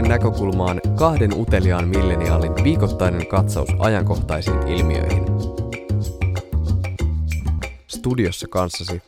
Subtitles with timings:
[0.00, 5.24] Toinen näkökulmaan kahden uteliaan milleniaalin viikoittainen katsaus ajankohtaisiin ilmiöihin.
[7.88, 9.02] Studiossa kanssasi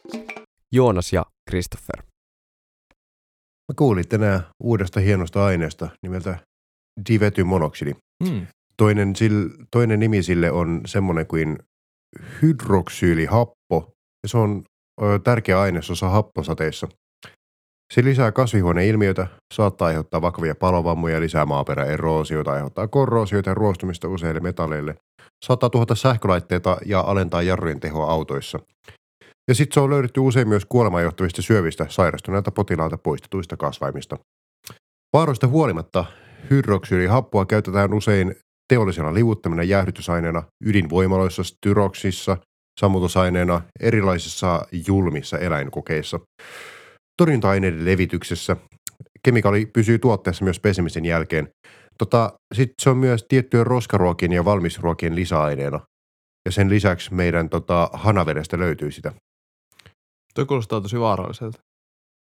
[0.73, 2.03] Joonas ja Christopher.
[3.69, 6.39] Mä kuulin tänään uudesta hienosta aineesta nimeltä
[7.09, 7.93] divetymonoksidi.
[8.29, 8.47] Hmm.
[8.77, 9.37] Toinen, sil,
[9.71, 11.59] toinen nimi sille on semmoinen kuin
[12.43, 13.93] hydroksyylihappo.
[14.23, 14.63] Ja se on
[15.03, 16.89] ö, tärkeä ainesosa happosateissa.
[17.95, 24.95] Se lisää kasvihuoneilmiötä, saattaa aiheuttaa vakavia palovammoja, lisää maaperäeroosioita, aiheuttaa korroosioita ja ruostumista useille metalleille,
[25.45, 28.59] saattaa tuhota sähkölaitteita ja alentaa jarrujen tehoa autoissa.
[29.49, 34.19] Ja sitten se on löydetty usein myös kuolemaan johtavista syövistä sairastuneilta potilailta poistetuista kasvaimista.
[35.13, 36.05] Vaaroista huolimatta
[36.51, 38.35] hydroksyylihappoa käytetään usein
[38.69, 42.37] teollisena livuttaminen jäähdytysaineena ydinvoimaloissa, styroksissa,
[42.81, 46.21] sammutusaineena, erilaisissa julmissa eläinkokeissa,
[47.17, 48.57] torjunta-aineiden levityksessä.
[49.23, 51.49] Kemikaali pysyy tuotteessa myös pesemisen jälkeen.
[51.99, 55.81] Tota, Sitten se on myös tiettyjen roskaruokien ja valmisruokien lisäaineena.
[56.45, 59.13] Ja sen lisäksi meidän tota, hanavedestä löytyy sitä.
[60.35, 61.59] Toi kuulostaa tosi vaaralliselta.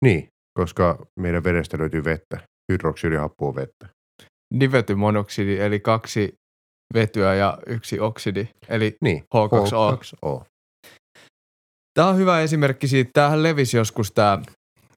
[0.05, 0.27] Niin,
[0.59, 2.39] koska meidän vedestä löytyy vettä.
[2.71, 3.87] Hydroksyylihappo on vettä.
[4.59, 6.33] Divetymonoksidi, eli kaksi
[6.93, 9.97] vetyä ja yksi oksidi, eli Niin, H2O.
[10.25, 10.43] H2O.
[11.93, 13.09] Tämä on hyvä esimerkki siitä.
[13.13, 14.41] Tämähän levisi joskus tämä,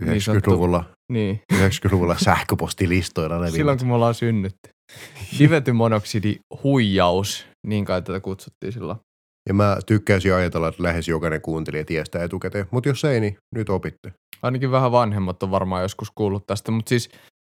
[0.02, 3.56] 90-luvulla, niin, 90-luvulla sähköpostilistoilla levillä.
[3.56, 4.70] silloin kun me ollaan synnytty.
[5.38, 8.98] Divetymonoksidi huijaus, niin kai tätä kutsuttiin silloin.
[9.48, 12.66] Ja mä tykkäisin ajatella, että lähes jokainen kuuntelija tiestää etukäteen.
[12.70, 14.12] Mutta jos ei, niin nyt opitte.
[14.42, 17.10] Ainakin vähän vanhemmat on varmaan joskus kuullut tästä, mutta siis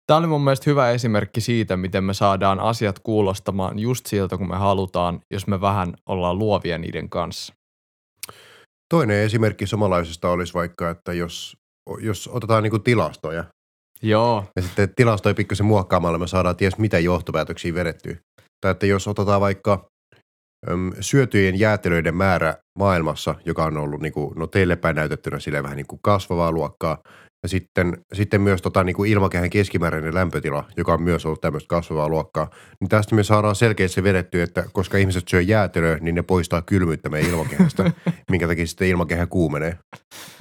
[0.08, 4.50] tämä oli mun mielestä hyvä esimerkki siitä, miten me saadaan asiat kuulostamaan just siltä, kun
[4.50, 7.54] me halutaan, jos me vähän ollaan luovia niiden kanssa.
[8.94, 11.58] Toinen esimerkki samanlaisesta olisi vaikka, että jos,
[12.02, 13.44] jos otetaan niinku tilastoja
[14.02, 18.16] Joo, ja sitten tilastoja pikkasen muokkaamalla me saadaan ties mitä johtopäätöksiä vedettyä.
[18.62, 19.88] Tai että jos otetaan vaikka
[20.72, 25.78] äm, syötyjen jäätelöiden määrä maailmassa, joka on ollut niinku, no teille päin näytettynä sille vähän
[25.78, 26.98] niin kuin kasvavaa luokkaa,
[27.44, 31.68] ja sitten, sitten myös tota, niin kuin ilmakehän keskimääräinen lämpötila, joka on myös ollut tämmöistä
[31.68, 36.22] kasvavaa luokkaa, niin tästä me saadaan selkeästi vedettyä, että koska ihmiset syö jäätelöä, niin ne
[36.22, 37.92] poistaa kylmyyttä meidän ilmakehästä,
[38.32, 39.78] minkä takia sitten ilmakehä kuumenee.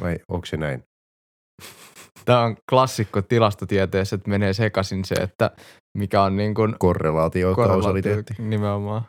[0.01, 0.83] Vai onko se näin?
[2.25, 5.51] Tämä on klassikko tilastotieteessä, että menee sekaisin se, että
[5.99, 8.35] mikä on niin kuin Korrelaatio, kausaliteetti.
[8.39, 9.03] Nimenomaan.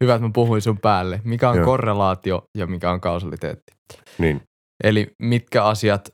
[0.00, 1.20] Hyvä, että mä puhuin sun päälle.
[1.24, 1.64] Mikä on Joo.
[1.64, 3.72] korrelaatio ja mikä on kausaliteetti.
[4.18, 4.42] Niin.
[4.84, 6.08] Eli mitkä asiat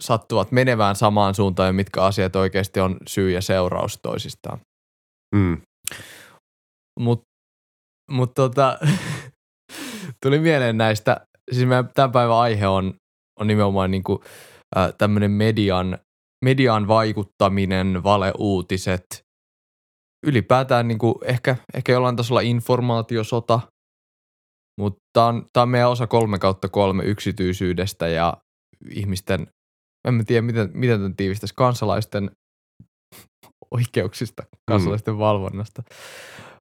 [0.00, 4.60] sattuvat menevään samaan suuntaan ja mitkä asiat oikeasti on syy ja seuraus toisistaan.
[5.34, 5.60] Mm.
[7.00, 7.24] Mutta
[8.10, 8.78] mut tota,
[10.22, 12.94] tuli mieleen näistä, siis meidän tämän päivän aihe on,
[13.40, 14.24] on nimenomaan niinku,
[14.76, 15.98] äh, tämmöinen median,
[16.44, 19.04] median vaikuttaminen, valeuutiset,
[20.26, 23.60] ylipäätään niinku ehkä, ehkä jollain tasolla informaatiosota,
[24.80, 28.36] mutta tämä on, tää on meidän osa kolme kautta kolme yksityisyydestä ja
[28.90, 29.46] ihmisten,
[30.08, 32.30] en mä tiedä miten, miten tämän tiivistäisi, kansalaisten
[33.70, 35.18] oikeuksista, kansalaisten mm.
[35.18, 35.82] valvonnasta.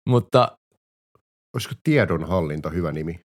[0.10, 0.58] Mutta
[1.56, 3.20] Olisiko tiedonhallinta hyvä nimi?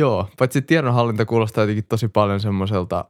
[0.00, 3.04] Joo, paitsi tiedonhallinta kuulostaa jotenkin tosi paljon semmoiselta,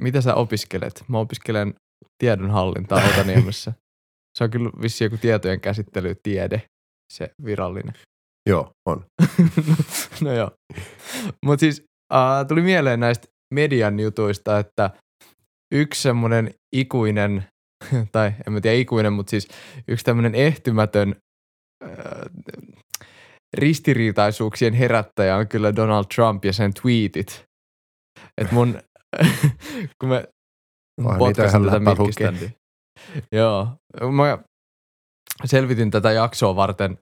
[0.00, 1.04] mitä sä opiskelet?
[1.08, 1.74] Mä opiskelen
[2.18, 3.72] tiedonhallintaa Otaniemessä.
[4.38, 6.62] Se on kyllä vissi joku tietojen käsittelytiede,
[7.12, 7.94] se virallinen.
[8.48, 9.04] Joo, on.
[10.24, 10.50] no joo.
[11.46, 11.84] Mutta siis
[12.14, 14.90] äh, tuli mieleen näistä median jutuista, että
[15.72, 17.44] yksi semmoinen ikuinen,
[18.12, 19.48] tai en mä tiedä ikuinen, mutta siis
[19.88, 21.16] yksi tämmöinen ehtymätön
[21.84, 21.90] äh,
[23.54, 27.44] ristiriitaisuuksien herättäjä on kyllä Donald Trump ja sen tweetit.
[28.38, 28.78] Et mun,
[30.00, 30.24] kun me
[31.18, 32.50] potkasin tätä mikkiständiä.
[33.32, 33.68] Joo.
[34.12, 34.38] Mä
[35.44, 36.98] selvitin tätä jaksoa varten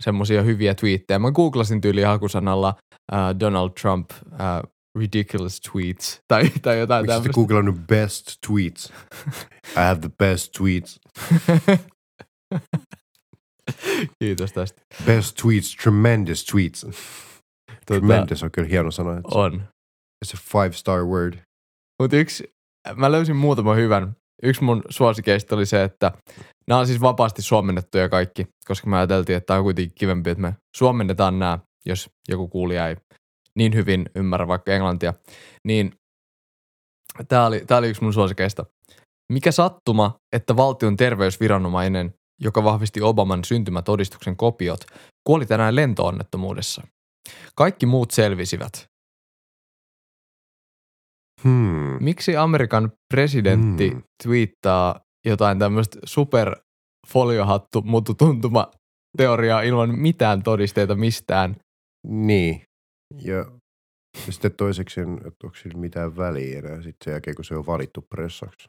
[0.00, 1.18] semmoisia hyviä twiittejä.
[1.18, 2.74] Mä googlasin tyyliin hakusanalla
[3.12, 7.32] uh, Donald Trump uh, ridiculous tweets tai, tai jotain Miksi tämmöistä.
[7.34, 8.92] googlannut best tweets?
[9.76, 11.00] I have the best tweets.
[14.18, 14.80] Kiitos tästä.
[15.06, 16.80] Best tweets, tremendous tweets.
[16.80, 19.20] Tota, Tremendous on kyllä hieno sana.
[19.24, 19.62] on.
[20.24, 21.34] It's a five star word.
[21.98, 22.54] Mutta yksi,
[22.96, 24.16] mä löysin muutaman hyvän.
[24.42, 26.12] Yksi mun suosikeista oli se, että
[26.68, 30.42] nämä on siis vapaasti suomennettuja kaikki, koska mä ajateltiin, että tämä on kuitenkin kivempi, että
[30.42, 32.96] me suomennetaan nämä, jos joku kuulija ei
[33.54, 35.14] niin hyvin ymmärrä vaikka englantia.
[35.66, 35.94] Niin
[37.28, 38.66] tämä oli, tää oli yksi mun suosikeista.
[39.32, 44.80] Mikä sattuma, että valtion terveysviranomainen, joka vahvisti Obaman syntymätodistuksen kopiot,
[45.26, 46.86] kuoli tänään lentoonnettomuudessa.
[47.54, 48.91] Kaikki muut selvisivät.
[51.44, 51.96] Hmm.
[52.00, 54.02] Miksi Amerikan presidentti Mm.
[54.22, 56.56] twiittaa jotain tämmöistä super
[57.08, 58.70] foliohattu mutu tuntuma
[59.16, 61.56] teoriaa ilman mitään todisteita mistään.
[62.06, 62.62] Niin.
[63.22, 63.44] Ja
[64.30, 68.02] sitten toiseksi, että onko sillä mitään väliä enää sitten sen jälkeen, kun se on valittu
[68.10, 68.68] pressaksi.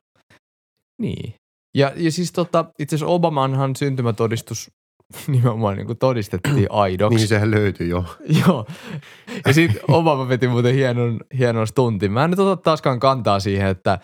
[1.01, 1.33] Niin.
[1.77, 4.71] Ja, ja siis tota, itse asiassa Obamanhan syntymätodistus
[5.27, 7.17] nimenomaan niin kuin todistettiin aidoksi.
[7.17, 8.05] Niin sehän löytyi jo.
[8.47, 8.65] Joo.
[9.45, 12.11] Ja sitten Obama veti muuten hienon, hienon stuntin.
[12.11, 13.99] Mä en nyt ota taaskaan kantaa siihen, että,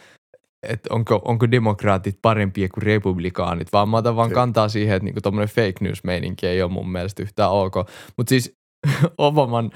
[0.69, 5.21] että onko, onko demokraatit parempia kuin republikaanit, vaan mä otan vaan kantaa siihen, että niinku
[5.21, 7.75] tommonen fake news meininki ei ole mun mielestä yhtään ok.
[8.17, 8.53] Mutta siis
[9.17, 9.71] Obaman,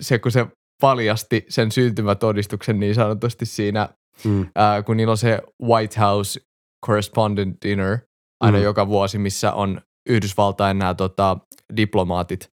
[0.00, 0.46] se kun se
[0.80, 3.88] paljasti sen syntymätodistuksen niin sanotusti siinä,
[4.24, 4.46] Mm.
[4.56, 6.40] ää, kun niillä on se White House
[6.86, 7.98] Correspondent Dinner
[8.40, 8.64] aina Mm.
[8.64, 11.36] joka vuosi, missä on Yhdysvaltain nämä tota,
[11.76, 12.48] diplomaatit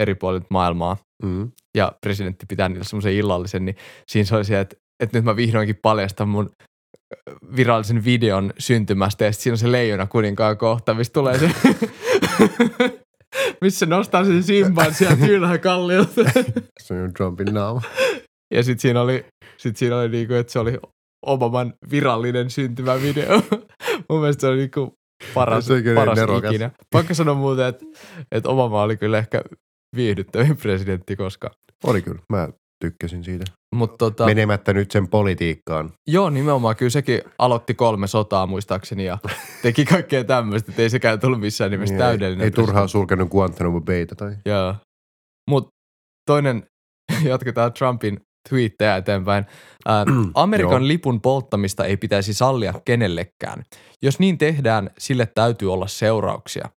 [0.00, 1.50] eri puolilta maailmaa Mm.
[1.76, 3.76] ja presidentti pitää niille semmoisen illallisen, niin
[4.08, 6.50] siinä se oli se, että, että nyt mä vihdoinkin paljastan mun
[7.56, 11.50] virallisen videon syntymästä ja sitten siinä on se leijona kuninkaan kohta, missä tulee se,
[13.62, 16.20] missä nostaa sen simpan sieltä ylhää kalliolta.
[16.82, 17.82] Se on Trumpin naama.
[18.54, 19.24] Ja sitten siinä oli,
[19.56, 20.78] sit siinä oli niinku, että se oli
[21.26, 23.42] Obaman virallinen syntymävideo.
[24.08, 24.94] Mun mielestä se oli niinku
[25.34, 26.50] paras, kyllä paras nerokas.
[26.50, 26.70] ikinä.
[26.92, 27.84] Pakko sanoa muuten, että,
[28.32, 29.42] että Obama oli kyllä ehkä
[29.96, 31.54] viihdyttävin presidentti koskaan.
[31.84, 32.20] Oli kyllä.
[32.28, 32.48] Mä
[32.80, 33.44] tykkäsin siitä.
[33.74, 35.90] Mutta tota, Menemättä nyt sen politiikkaan.
[36.06, 36.76] Joo, nimenomaan.
[36.76, 39.18] Kyllä sekin aloitti kolme sotaa muistaakseni ja
[39.62, 42.40] teki kaikkea tämmöistä, että ei sekään tullut missään nimessä Niin, täydellinen.
[42.40, 42.92] Ei, ei turhaa presidentti.
[42.92, 44.36] sulkenut Guantanamo Bayta tai...
[44.46, 44.74] Joo.
[45.50, 45.70] Mutta
[46.26, 46.66] toinen,
[47.24, 49.44] jatketaan Trumpin twiittejä eteenpäin.
[49.86, 50.04] Ää,
[50.34, 53.62] Amerikan lipun polttamista ei pitäisi sallia kenellekään.
[54.02, 56.68] Jos niin tehdään, sille täytyy olla seurauksia.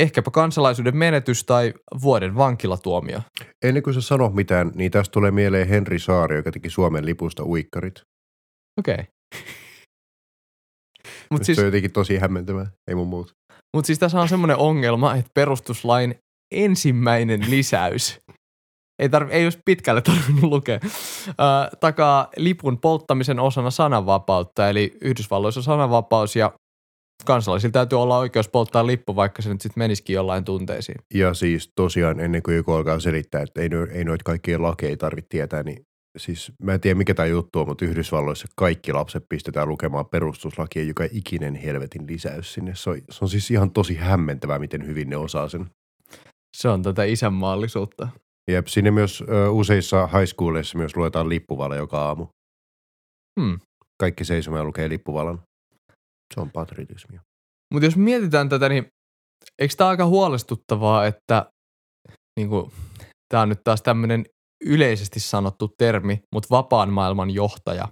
[0.00, 3.20] Ehkäpä kansalaisuuden menetys tai vuoden vankilatuomio.
[3.64, 7.44] Ennen kuin sä sanot mitään, niin tästä tulee mieleen Henri Saari, joka teki Suomen lipusta
[7.44, 8.00] uikkarit.
[8.78, 8.94] Okei.
[8.94, 9.04] Okay.
[11.04, 12.66] Mutta Mutta siis, Se on jotenkin tosi hämmentävää.
[12.88, 13.32] Ei mun muuta.
[13.76, 16.14] mut siis tässä on semmoinen ongelma, että perustuslain
[16.54, 18.20] ensimmäinen lisäys,
[18.98, 20.80] ei, tarvi, ei olisi pitkälle tarvinnut lukea,
[21.38, 24.68] ää, takaa lipun polttamisen osana sananvapautta.
[24.68, 26.52] Eli Yhdysvalloissa on sananvapaus ja
[27.24, 30.98] kansalaisilla täytyy olla oikeus polttaa lippu, vaikka se nyt sitten menisikin jollain tunteisiin.
[31.14, 35.28] Ja siis tosiaan ennen kuin joku alkaa selittää, että ei, ei noita kaikkia lakeja tarvitse
[35.28, 35.82] tietää, niin
[36.16, 40.84] siis mä en tiedä mikä tämä juttu on, mutta Yhdysvalloissa kaikki lapset pistetään lukemaan perustuslakia,
[40.84, 42.74] joka ikinen helvetin lisäys sinne.
[42.74, 45.66] Se on, se on siis ihan tosi hämmentävää, miten hyvin ne osaa sen.
[46.56, 48.08] Se on tätä isänmaallisuutta.
[48.50, 52.26] Jep, sinne myös ö, useissa high schooleissa myös luetaan lippuvala joka aamu.
[53.40, 53.60] Hmm.
[54.00, 55.42] Kaikki seisomaan lukee lippuvalan.
[56.34, 57.20] Se on patriotismia.
[57.74, 58.86] Mutta jos mietitään tätä, niin
[59.58, 61.50] eikö tämä aika huolestuttavaa, että
[62.40, 62.50] niin
[63.28, 64.24] tämä on nyt taas tämmöinen
[64.64, 67.88] yleisesti sanottu termi, mutta vapaan maailman johtaja,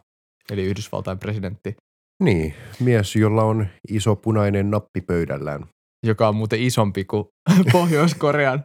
[0.50, 1.74] eli Yhdysvaltain presidentti,
[2.22, 5.66] Niin, mies, jolla on iso punainen nappi pöydällään.
[6.06, 7.24] joka on muuten isompi kuin
[7.72, 8.64] Pohjois-Korean,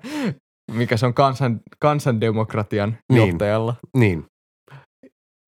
[0.71, 3.27] mikä se on kansan, kansandemokratian Niin.
[3.29, 3.75] johtajalla.
[3.97, 4.25] Niin,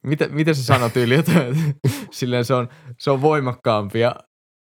[0.08, 1.56] Miten, miten sä sanot yli jotain?
[2.12, 2.70] Silleen se on,
[3.00, 4.16] se on voimakkaampi ja,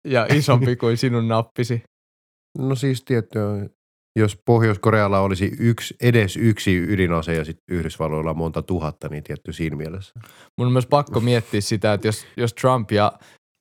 [0.07, 1.83] ja isompi kuin sinun nappisi.
[2.57, 3.39] No siis tietty,
[4.19, 9.75] jos Pohjois-Korealla olisi yksi, edes yksi ydinase ja sitten Yhdysvalloilla monta tuhatta, niin tietty siinä
[9.75, 10.13] mielessä.
[10.57, 13.11] Mun on myös pakko miettiä sitä, että jos, jos Trump ja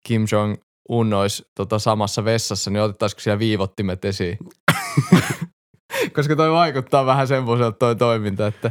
[0.06, 4.38] Kim Jong-un olisi tota samassa vessassa, niin otettaisiko siellä viivottimet esiin?
[6.16, 8.70] Koska toi vaikuttaa vähän semmoiselta toi toiminta, että,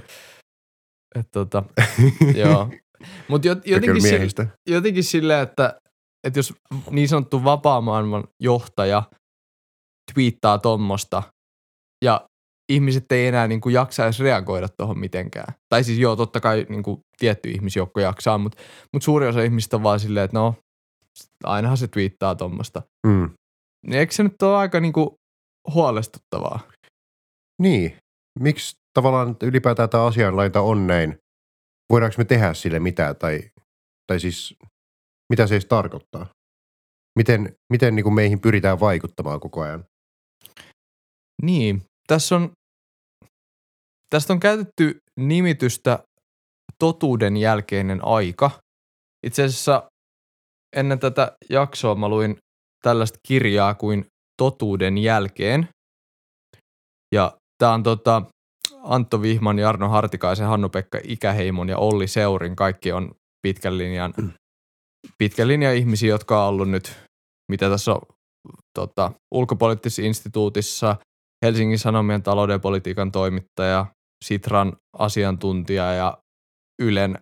[1.15, 1.63] että tota,
[2.45, 2.69] joo.
[3.27, 4.47] Mutta jotenkin, kyllä si- miehistä.
[4.69, 5.79] jotenkin silleen, että,
[6.27, 6.53] että jos
[6.89, 9.03] niin sanottu vapaa-maailman johtaja
[10.13, 11.23] twiittaa tommosta
[12.05, 12.25] ja
[12.71, 15.53] ihmiset ei enää niin kuin jaksa edes reagoida tuohon mitenkään.
[15.69, 18.61] Tai siis joo, totta kai niin kuin tietty ihmisjoukko jaksaa, mutta,
[18.93, 20.55] mutta suuri osa ihmistä on vaan silleen, että no,
[21.43, 22.81] ainahan se twiittaa tuommoista.
[23.07, 23.29] Mm.
[23.87, 25.09] Niin eikö se nyt ole aika niin kuin
[25.73, 26.59] huolestuttavaa?
[27.59, 27.97] Niin,
[28.39, 31.17] miksi tavallaan ylipäätään tämä asianlaita on näin?
[31.91, 33.39] Voidaanko me tehdä sille mitään tai,
[34.07, 34.55] tai siis
[35.29, 36.25] mitä se edes tarkoittaa?
[37.19, 39.85] Miten, miten niin kuin meihin pyritään vaikuttamaan koko ajan?
[41.41, 42.51] Niin, tässä on,
[44.09, 46.03] tästä on käytetty nimitystä
[46.79, 48.51] totuuden jälkeinen aika.
[49.25, 49.89] Itse asiassa
[50.75, 52.37] ennen tätä jaksoa mä luin
[52.83, 54.05] tällaista kirjaa kuin
[54.37, 55.69] Totuuden jälkeen.
[57.15, 58.21] Ja tämä on tota
[58.83, 62.55] Antto Vihman, Jarno Hartikaisen, Hannu-Pekka Ikäheimon ja Olli Seurin.
[62.55, 63.11] Kaikki on
[63.41, 64.13] pitkän linjan,
[65.17, 66.95] pitkän linjan ihmisiä, jotka on ollut nyt,
[67.51, 68.01] mitä tässä on,
[68.79, 70.95] tota, ulkopoliittisessa instituutissa,
[71.45, 73.85] Helsingin Sanomien talouden politiikan toimittaja,
[74.25, 76.17] Sitran asiantuntija ja
[76.81, 77.19] Ylen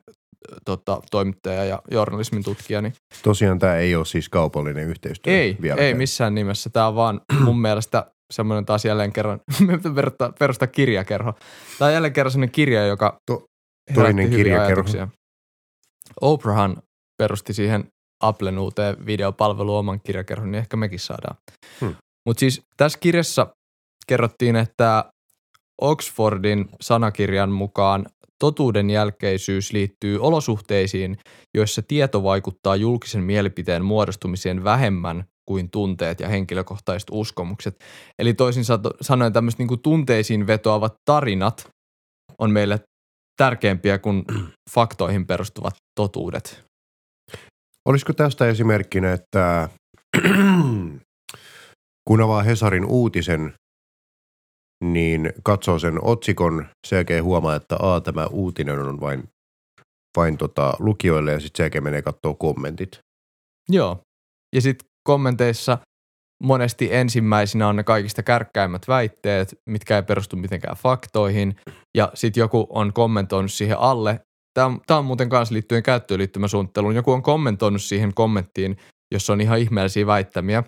[0.66, 2.82] tota, toimittaja ja journalismin tutkija.
[2.82, 5.82] Niin Tosiaan tämä ei ole siis kaupallinen yhteistyö ei, vielä.
[5.82, 6.70] ei missään nimessä.
[6.70, 11.34] Tämä on vaan mun mielestä semmoinen taas jälleen kerran, me pitää perustaa, kirjakerho.
[11.80, 13.46] Tämä on jälleen kerran semmoinen kirja, joka To-
[13.94, 14.68] toinen hyviä kirjakerho.
[14.68, 15.08] ajatuksia.
[16.22, 16.78] Oprahhan
[17.18, 17.88] perusti siihen
[18.24, 21.36] Applen uuteen videopalveluun oman kirjakerhon, niin ehkä mekin saadaan.
[21.82, 21.96] Hmm.
[22.26, 23.48] Mutta siis tässä kirjassa
[24.08, 25.06] kerrottiin, että
[25.82, 28.06] Oxfordin sanakirjan mukaan
[28.40, 31.18] totuuden jälkeisyys liittyy olosuhteisiin,
[31.58, 37.80] joissa tieto vaikuttaa julkisen mielipiteen muodostumiseen vähemmän kuin tunteet ja henkilökohtaiset uskomukset.
[38.20, 38.64] Eli toisin
[39.02, 41.70] sanoen tämmöiset niinku tunteisiin vetoavat tarinat
[42.40, 42.80] on meille
[43.38, 44.24] tärkeämpiä kuin
[44.74, 46.64] faktoihin perustuvat totuudet.
[47.86, 49.70] Olisiko tästä esimerkkinä, että
[52.08, 53.54] kun avaa Hesarin uutisen,
[54.84, 59.24] niin katsoo sen otsikon, sen jälkeen huomaa, että A, tämä uutinen on vain,
[60.18, 63.00] vain tota, lukijoille ja sitten sen jälkeen menee katsoo kommentit.
[63.70, 64.02] Joo.
[64.56, 65.78] Ja sitten kommenteissa
[66.44, 71.56] monesti ensimmäisenä on ne kaikista kärkkäimmät väitteet, mitkä ei perustu mitenkään faktoihin.
[71.98, 74.20] Ja sitten joku on kommentoinut siihen alle.
[74.54, 76.96] Tämä on, muuten kanssa liittyen käyttöön liittymäsuunnitteluun.
[76.96, 78.78] Joku on kommentoinut siihen kommenttiin,
[79.12, 80.64] jossa on ihan ihmeellisiä väittämiä.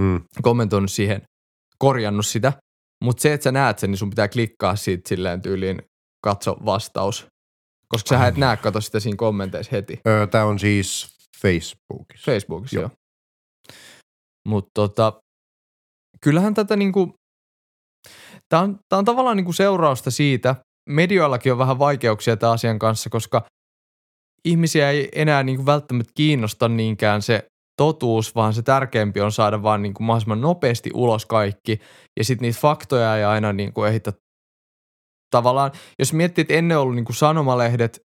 [0.00, 0.20] Mm.
[0.42, 1.22] Kommentoinut siihen,
[1.78, 2.52] korjannut sitä.
[3.04, 5.82] Mutta se, että sä näet sen, niin sun pitää klikkaa siitä silleen tyyliin
[6.24, 7.26] katso vastaus.
[7.88, 10.00] Koska sä et näe, kato sitä siinä kommenteissa heti.
[10.08, 12.32] Öö, tämä on siis Facebookissa.
[12.32, 12.82] Facebookissa, Joo.
[12.82, 12.99] joo.
[14.48, 15.20] Mutta tota,
[16.20, 17.14] kyllähän tätä niinku,
[18.48, 20.56] tämä on, tää on tavallaan niinku seurausta siitä,
[20.88, 23.42] medioillakin on vähän vaikeuksia tämän asian kanssa, koska
[24.44, 27.46] ihmisiä ei enää niinku välttämättä kiinnosta niinkään se
[27.76, 31.80] totuus, vaan se tärkeämpi on saada vaan niinku mahdollisimman nopeasti ulos kaikki,
[32.18, 34.12] ja sitten niitä faktoja ei aina niinku ehditä
[35.30, 38.00] tavallaan, jos miettii, että ennen ollut niinku sanomalehdet,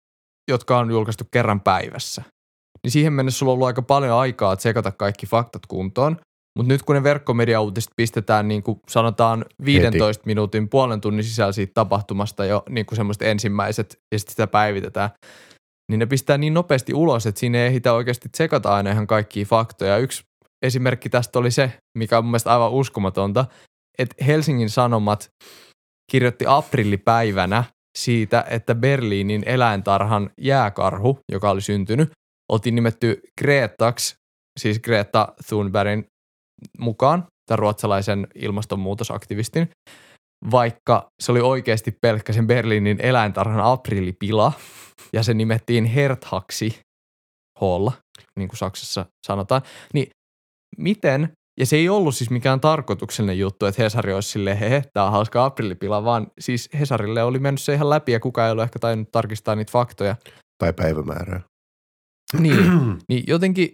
[0.50, 2.22] jotka on julkaistu kerran päivässä,
[2.82, 6.16] niin siihen mennessä sulla on ollut aika paljon aikaa tsekata kaikki faktat kuntoon.
[6.58, 10.26] Mutta nyt kun ne verkkomediauutiset pistetään niin kuin sanotaan 15 Heti.
[10.26, 15.10] minuutin puolen tunnin sisällä siitä tapahtumasta jo niin kuin semmoiset ensimmäiset ja sitten sitä päivitetään,
[15.90, 19.44] niin ne pistää niin nopeasti ulos, että siinä ei ehditä oikeasti tsekata aina ihan kaikkia
[19.44, 19.98] faktoja.
[19.98, 20.24] Yksi
[20.62, 23.44] esimerkki tästä oli se, mikä on mun mielestä aivan uskomatonta,
[23.98, 25.28] että Helsingin Sanomat
[26.10, 27.64] kirjoitti aprillipäivänä
[27.98, 32.10] siitä, että Berliinin eläintarhan jääkarhu, joka oli syntynyt,
[32.52, 34.14] oltiin nimetty Gretaksi,
[34.60, 36.06] siis Greta Thunbergin
[36.78, 39.70] mukaan, tämän ruotsalaisen ilmastonmuutosaktivistin,
[40.50, 44.52] vaikka se oli oikeasti pelkkä sen Berliinin eläintarhan aprillipila,
[45.12, 46.80] ja se nimettiin Herthaksi
[47.60, 47.92] Halla,
[48.38, 49.62] niin kuin Saksassa sanotaan,
[49.94, 50.10] niin
[50.78, 55.06] miten, ja se ei ollut siis mikään tarkoituksellinen juttu, että Hesari olisi silleen, hehe, tämä
[55.06, 58.64] on hauska aprillipila, vaan siis Hesarille oli mennyt se ihan läpi ja kukaan ei ollut
[58.64, 60.16] ehkä tainnut tarkistaa niitä faktoja.
[60.58, 61.40] Tai päivämäärää.
[62.38, 62.64] Niin,
[63.08, 63.68] niin jotenkin,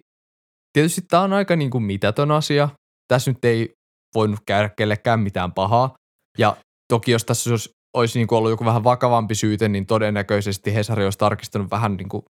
[0.72, 2.68] tietysti tämä on aika niin kuin mitätön asia.
[3.08, 3.72] Tässä nyt ei
[4.14, 5.94] voinut käydä kellekään mitään pahaa.
[6.38, 6.56] Ja
[6.92, 11.04] toki jos tässä olisi, olisi niin kuin ollut joku vähän vakavampi syyte, niin todennäköisesti Hesari
[11.04, 12.22] olisi tarkistanut vähän niin kuin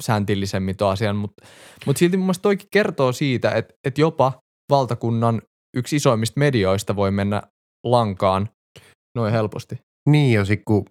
[0.00, 1.16] sääntillisemmin tuon asian.
[1.16, 1.46] Mutta
[1.86, 4.32] mut silti mun mielestä toikin kertoo siitä, että, että jopa
[4.70, 5.42] valtakunnan
[5.76, 7.42] yksi isoimmista medioista voi mennä
[7.84, 8.48] lankaan
[9.14, 9.78] noin helposti.
[10.08, 10.84] Niin, ja sitten kun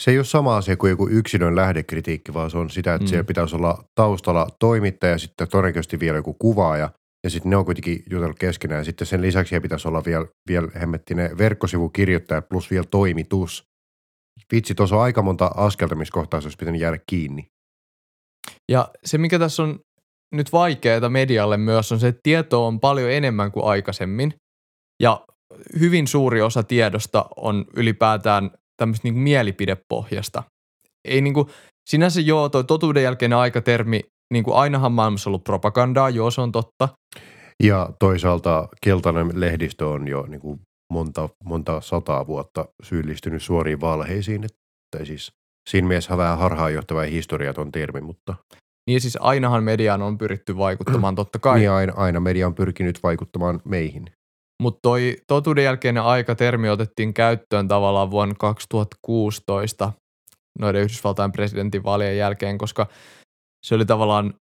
[0.00, 3.08] se ei ole sama asia kuin joku yksilön lähdekritiikki, vaan se on sitä, että Mm.
[3.08, 6.90] siellä pitäisi olla taustalla toimittaja, sitten todennäköisesti vielä joku kuvaaja,
[7.24, 10.26] ja sitten ne on kuitenkin jutellut keskenään, ja sitten sen lisäksi siellä pitäisi olla vielä,
[10.48, 13.64] vielä hemmettinen verkkosivukirjoittaja plus vielä toimitus.
[14.52, 17.46] Vitsi, tuossa on aika monta askelta, missä kohtaa se olisi pitänyt jäädä kiinni.
[18.70, 19.80] Ja se, mikä tässä on
[20.34, 24.34] nyt vaikeaa medialle myös, on se, että tietoa on paljon enemmän kuin aikaisemmin.
[25.02, 25.24] Ja
[25.80, 28.50] hyvin suuri osa tiedosta on ylipäätään
[28.80, 30.42] tämmöistä niin mielipidepohjasta.
[31.08, 31.46] Ei niin kuin,
[31.90, 34.00] sinänsä joo, toi totuuden jälkeinen aikatermi,
[34.32, 36.88] niin kuin ainahan maailmassa ollut propagandaa, joo se on totta.
[37.62, 40.60] Ja toisaalta keltainen lehdistö on jo niin kuin
[40.92, 44.44] monta, monta sataa vuotta syyllistynyt suoriin valheisiin.
[44.44, 45.32] Että siis
[45.70, 48.34] siinä mielessä vähän harhaanjohtava ja historiaton termi, mutta
[48.88, 51.58] Niin siis ainahan mediaan on pyritty vaikuttamaan totta kai.
[51.58, 54.04] niin aina, aina media on pyrkinyt vaikuttamaan meihin.
[54.60, 59.92] Mutta toi totuuden jälkeinen aikatermi otettiin käyttöön tavallaan vuonna 2016
[60.58, 62.86] noiden Yhdysvaltain presidentinvaalien jälkeen, koska
[63.66, 64.34] se oli tavallaan,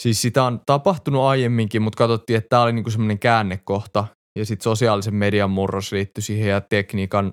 [0.00, 4.06] siis sitä on tapahtunut aiemminkin, mutta katsottiin, että tämä oli niinku semmoinen käännekohta
[4.38, 7.32] ja sitten sosiaalisen median murros liittyi siihen ja tekniikan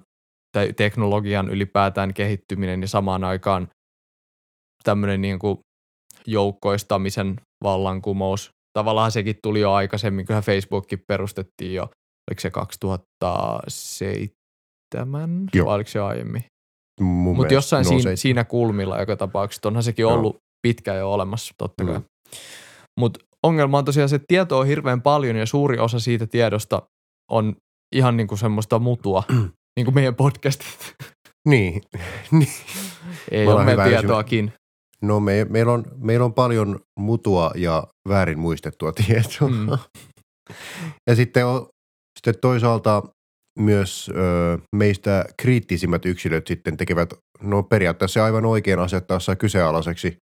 [0.58, 3.68] tai teknologian ylipäätään kehittyminen ja samaan aikaan
[4.84, 5.60] tämmöinen niinku
[6.28, 8.50] joukkoistamisen vallankumous.
[8.74, 15.66] Tavallaan sekin tuli jo aikaisemmin, kyllähän Facebookkin perustettiin jo, oliko se 2007 Joo.
[15.66, 16.44] vai oliko se aiemmin?
[17.02, 19.68] Mutta jossain siinä, siinä kulmilla joka tapauksessa.
[19.68, 20.14] Onhan sekin Joo.
[20.14, 20.38] ollut
[20.68, 21.98] pitkä jo olemassa, totta kai.
[21.98, 22.04] Mm.
[23.00, 26.82] Mutta ongelma on tosiaan se, että tietoa on hirveän paljon ja suuri osa siitä tiedosta
[27.32, 27.56] on
[27.96, 29.24] ihan niinku semmoista mutua,
[29.78, 30.96] niin kuin meidän podcastit.
[31.48, 31.82] Niin.
[32.32, 32.54] niin.
[33.32, 34.54] Ei ole hyvä tietoakin.
[35.02, 39.50] No me, meillä, on, meillä on paljon mutua ja väärin muistettua tietoa.
[39.50, 39.68] Mm.
[41.10, 41.68] Ja sitten, on,
[42.20, 43.04] sitten toisaalta
[43.60, 50.18] myös ö, meistä kriittisimmät yksilöt sitten tekevät, no periaatteessa aivan oikein asettaessa kyseenalaiseksi,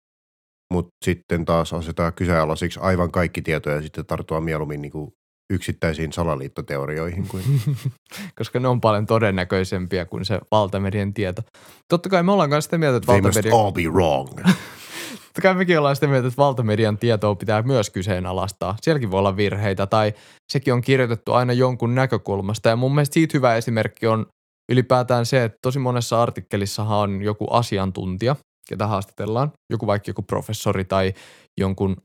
[0.73, 5.11] mutta sitten taas asettaa kyseenalaisiksi aivan kaikki tietoja ja sitten tarttua mieluummin niin kuin
[5.53, 7.27] yksittäisiin salaliittoteorioihin.
[7.27, 7.43] Kuin.
[8.37, 11.41] Koska ne on paljon todennäköisempiä kuin se valtamedian tieto.
[11.89, 14.29] Totta kai me ollaan myös sitä mieltä, että They must valtamedian, all be wrong.
[15.25, 18.75] totta kai mekin ollaan sitä mieltä, että valtamedian tietoa pitää myös kyseenalaistaa.
[18.81, 20.13] Sielläkin voi olla virheitä tai
[20.51, 22.69] sekin on kirjoitettu aina jonkun näkökulmasta.
[22.69, 24.25] Ja mun mielestä siitä hyvä esimerkki on
[24.71, 28.35] ylipäätään se, että tosi monessa artikkelissahan on joku asiantuntija,
[28.69, 31.13] ketä haastatellaan, joku vaikka joku professori tai
[31.59, 31.97] jonkun,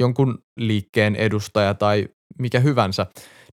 [0.00, 2.08] jonkun liikkeen edustaja tai
[2.38, 3.06] mikä hyvänsä,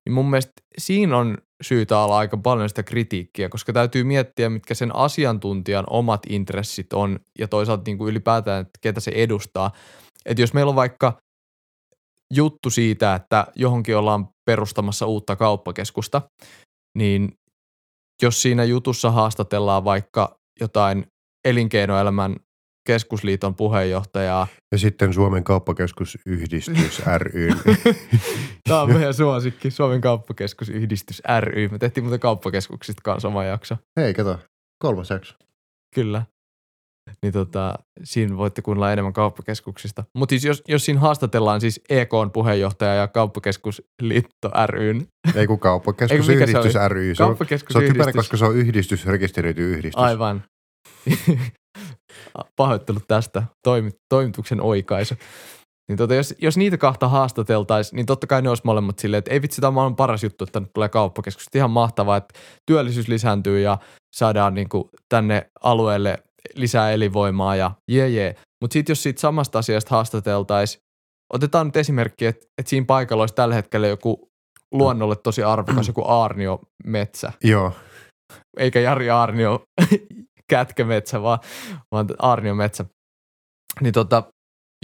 [0.06, 4.74] niin mun mielestä siinä on syytä olla aika paljon sitä kritiikkiä, koska täytyy miettiä, mitkä
[4.74, 9.72] sen asiantuntijan omat intressit on ja toisaalta niin kuin ylipäätään, että ketä se edustaa.
[10.26, 11.18] Että jos meillä on vaikka
[12.34, 16.22] juttu siitä, että johonkin ollaan perustamassa uutta kauppakeskusta,
[16.98, 17.32] niin
[18.22, 21.06] jos siinä jutussa haastatellaan vaikka jotain
[21.46, 22.36] elinkeinoelämän
[22.88, 24.48] keskusliiton puheenjohtajaa.
[24.72, 27.50] Ja sitten Suomen kauppakeskusyhdistys ry.
[28.70, 31.68] Tämä on meidän suosikki, Suomen kauppakeskusyhdistys ry.
[31.68, 33.78] Me tehtiin muuten kauppakeskuksista kanssa oma jakso.
[34.00, 34.40] Hei, kato,
[34.80, 35.36] kolmas jakso.
[35.96, 36.26] Kyllä.
[37.22, 37.74] Niin tota,
[38.04, 40.04] siinä voitte kuunnella enemmän kauppakeskuksista.
[40.18, 45.08] Mutta siis jos, jos siinä haastatellaan siis EKn puheenjohtaja ja kauppakeskusliitto ryn.
[45.36, 47.16] Ei kun kauppakeskusyhdistys ry.
[47.16, 47.38] Se on,
[47.70, 50.04] se on typerä, koska se on yhdistys, rekisteröity yhdistys.
[50.04, 50.44] Aivan.
[52.56, 53.44] Pahoittelut tästä.
[53.64, 55.16] Toimi, toimituksen oikaisu.
[55.90, 59.32] Niin tota, jos, jos niitä kahta haastateltaisiin, niin totta kai ne olisi molemmat silleen, että
[59.32, 61.48] ei vitsi, tämä on paras juttu, että tänne tulee kauppakeskus.
[61.56, 63.78] Ihan mahtavaa, että työllisyys lisääntyy ja
[64.16, 66.18] saadaan niin kuin tänne alueelle
[66.56, 68.36] lisää elinvoimaa ja jee jee.
[68.62, 70.82] Mutta sitten jos siitä samasta asiasta haastateltaisiin,
[71.34, 74.28] otetaan nyt esimerkki, että, että siinä paikalla olisi tällä hetkellä joku
[74.72, 77.72] luonnolle tosi arvokas, joku aarnio metsä Joo.
[78.58, 79.64] eikä Jari Aarnio
[80.52, 81.40] kätkämetsä, vaan,
[81.92, 82.86] vaan Aarnio metsä.
[83.82, 84.24] Niin tota,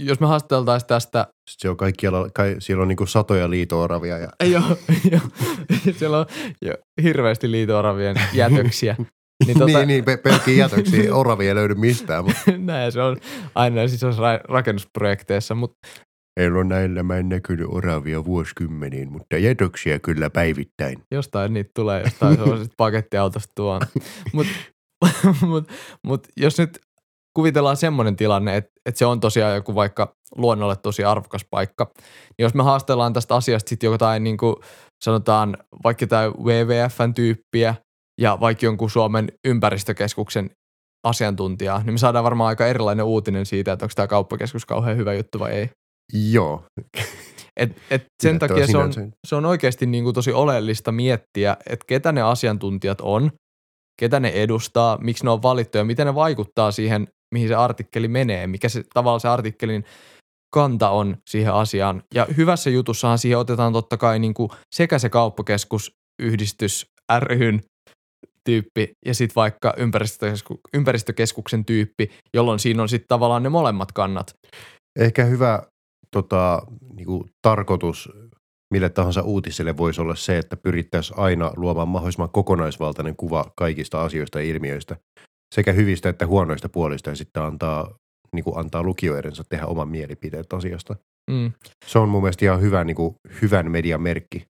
[0.02, 4.18] jos me haastateltaisiin tästä, Sitten se on kaikkialla, kai, siellä on niinku satoja liito-oravia.
[4.18, 4.76] Ja, joo,
[5.10, 5.20] joo,
[5.98, 6.26] siellä on
[6.62, 8.96] jo hirveästi liito-oravien jätöksiä.
[9.46, 11.14] Niin, tota, niin, niin, pe- pelkkiä jätöksiä.
[11.14, 13.16] Oravia ei löydy mistään, mutta näin se on
[13.54, 15.88] aina siis on ra- rakennusprojekteissa, mutta
[16.36, 20.98] ei ole näillä mä en näkynyt oravia vuosikymmeniin, mutta jätöksiä kyllä päivittäin.
[21.10, 23.80] jostain niitä tulee, jostain sellaisesta pakettiautosta tuon.
[24.32, 24.52] Mutta
[25.48, 25.68] mut,
[26.06, 26.78] mut, jos nyt
[27.36, 32.44] kuvitellaan semmoinen tilanne, että, että se on tosiaan joku vaikka luonnolle tosi arvokas paikka, niin
[32.44, 34.56] jos me haastellaan tästä asiasta sitten jotain niin kuin
[35.04, 37.74] sanotaan vaikka jotain WWFn tyyppiä
[38.20, 40.50] ja vaikka jonkun Suomen ympäristökeskuksen
[41.04, 45.14] asiantuntijaa, niin me saadaan varmaan aika erilainen uutinen siitä, että onko tämä kauppakeskus kauhean hyvä
[45.14, 45.70] juttu vai ei.
[46.32, 46.64] Joo.
[47.56, 48.92] Et, et sen takia se on,
[49.26, 53.30] se on oikeasti niin kuin tosi oleellista miettiä, että ketä ne asiantuntijat on,
[54.00, 58.08] ketä ne edustaa, miksi ne on valittu ja miten ne vaikuttaa siihen, mihin se artikkeli
[58.08, 59.84] menee, mikä se tavallaan se artikkelin
[60.54, 62.02] kanta on siihen asiaan.
[62.14, 66.86] Ja hyvässä jutussahan siihen otetaan totta kai niin kuin sekä se kauppakeskus, yhdistys,
[67.18, 67.60] ryn
[68.44, 74.32] tyyppi ja sitten vaikka ympäristökesku, ympäristökeskuksen tyyppi, jolloin siinä on sitten tavallaan ne molemmat kannat.
[74.98, 75.62] Ehkä hyvä
[76.10, 76.62] tota,
[76.94, 78.08] niinku, tarkoitus
[78.74, 84.40] mille tahansa uutiselle voisi olla se, että pyrittäisiin aina luomaan mahdollisimman kokonaisvaltainen kuva kaikista asioista
[84.40, 84.96] ja ilmiöistä,
[85.54, 87.94] sekä hyvistä että huonoista puolista, ja sitten antaa,
[88.34, 90.96] niin kuin antaa lukijoidensa tehdä oman mielipiteet asiasta.
[91.30, 91.52] Mm.
[91.86, 94.44] Se on mun mielestä ihan hyvä, niin kuin, hyvän median merkki.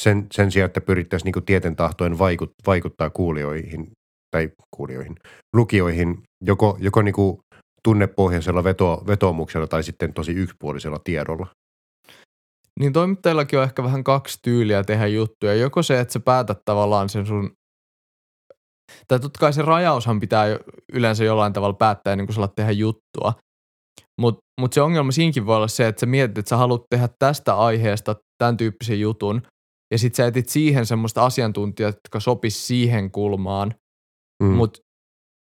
[0.00, 3.90] Sen, sen sijaan, että pyrittäisiin niin kuin tieten tahtoen vaikut, vaikuttaa kuulijoihin,
[4.30, 5.14] tai kuulijoihin,
[5.56, 7.38] lukijoihin, joko, joko niin kuin
[7.84, 11.46] tunnepohjaisella veto, vetoomuksella tai sitten tosi yksipuolisella tiedolla.
[12.80, 15.54] Niin toimittajillakin on ehkä vähän kaksi tyyliä tehdä juttuja.
[15.54, 17.52] Joko se, että sä päätät tavallaan sen sun,
[19.08, 20.46] tai totta kai se rajaushan pitää
[20.92, 23.32] yleensä jollain tavalla päättää ennen kuin sä tehdä juttua.
[24.20, 27.08] Mutta mut se ongelma siinkin voi olla se, että sä mietit, että sä haluat tehdä
[27.18, 29.42] tästä aiheesta tämän tyyppisen jutun,
[29.92, 33.74] ja sit sä etit siihen semmoista asiantuntijat, jotka sopis siihen kulmaan,
[34.42, 34.50] Mm.
[34.50, 34.80] mutta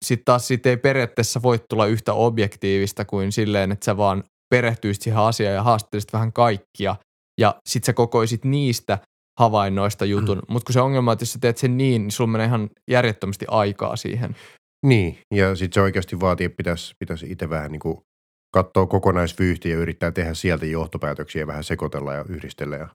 [0.06, 5.02] sitten taas siitä ei periaatteessa voi tulla yhtä objektiivista kuin silleen, että sä vaan perehtyisit
[5.04, 6.96] siihen asiaan ja haastattelisit vähän kaikkia
[7.39, 8.98] ja sit sä kokoisit niistä
[9.39, 10.41] havainnoista jutun.
[10.48, 12.70] Mutta kun se ongelma on, että jos sä teet sen niin, niin sulla menee ihan
[12.91, 14.36] järjettömästi aikaa siihen.
[14.86, 17.98] Niin, ja sitten se oikeasti vaatii, että pitäisi, pitäisi itse vähän niin kuin
[18.54, 22.76] katsoa kokonaisvyyhtiä ja yrittää tehdä sieltä johtopäätöksiä ja vähän sekoitella ja yhdistellä.
[22.76, 22.88] Ja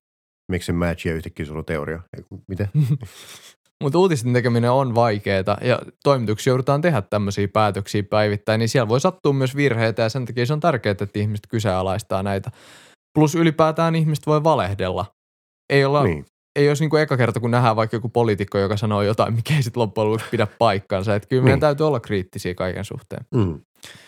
[0.52, 2.00] miksi se match ja yhtäkkiä sulla on teoria?
[2.48, 2.68] Miten?
[3.82, 9.00] Mutta uutisten tekeminen on vaikeaa ja toimituksia joudutaan tehdä tämmöisiä päätöksiä päivittäin, niin siellä voi
[9.00, 12.50] sattua myös virheitä ja sen takia se on tärkeää, että ihmiset kyseenalaistaa näitä.
[13.16, 15.06] Plus ylipäätään ihmiset voi valehdella.
[15.70, 16.14] Ei, olla, niin.
[16.14, 16.24] niin.
[16.56, 19.62] ei olisi niinku eka kerta, kun nähdään vaikka joku poliitikko, joka sanoo jotain, mikä ei
[19.62, 21.14] sitten loppujen lopuksi pidä paikkaansa.
[21.14, 21.60] Että kyllä meidän Niin.
[21.60, 23.24] täytyy olla kriittisiä kaiken suhteen.
[23.34, 23.60] Mm.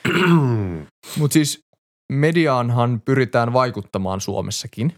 [1.18, 1.60] Mutta siis
[2.12, 4.92] mediaanhan pyritään vaikuttamaan Suomessakin.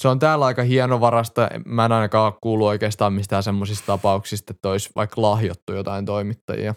[0.00, 1.48] Se on täällä aika hienovarasta.
[1.66, 6.74] Mä en ainakaan ole kuullut oikeastaan mistään semmoisista tapauksista, että olisi vaikka lahjottu jotain toimittajia.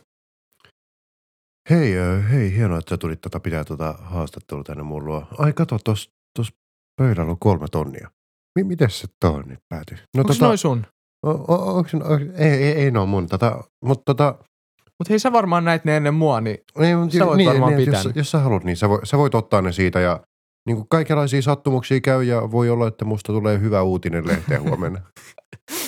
[1.70, 1.94] hei,
[2.32, 5.28] hei, hienoa, että sä tulit tota, pitää tota haastattelua tänne mun luo.
[5.38, 6.54] Ai kato, tos, tos
[7.02, 8.10] pöydällä on kolme tonnia.
[8.60, 9.98] M- miten se tuohon nyt päätyi?
[9.98, 10.86] No, Onko tota, noin sun?
[11.26, 12.00] o, o, onks, o,
[12.38, 13.28] ei, ei, ei ne on mun.
[13.28, 14.36] Tota, mutta tota,
[15.00, 17.76] Mutta hei sä varmaan näit ne ennen mua, niin Ei, mutta Sä voit niin, varmaan
[17.76, 20.20] niin, pitää jos, jos sä haluat, niin sä, voi, sä voit ottaa ne siitä ja
[20.68, 25.02] niin kuin kaikenlaisia sattumuksia käy ja voi olla, että musta tulee hyvä uutinen lehteen huomenna.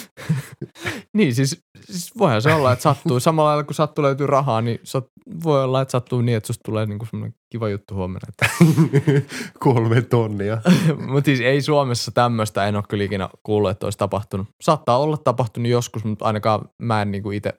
[1.18, 3.20] niin siis, siis voihan se olla, että sattuu.
[3.20, 5.06] Samalla lailla kun sattuu löytyy rahaa, niin sat,
[5.44, 8.28] voi olla, että sattuu niin, että susta tulee niinku semmoinen kiva juttu huomenna.
[8.30, 8.56] Että.
[9.60, 10.62] Kolme tonnia.
[11.12, 14.48] mutta siis ei Suomessa tämmöistä, en ole kyllä ikinä kuullut, että olisi tapahtunut.
[14.64, 17.54] Saattaa olla tapahtunut joskus, mutta ainakaan mä en niinku itse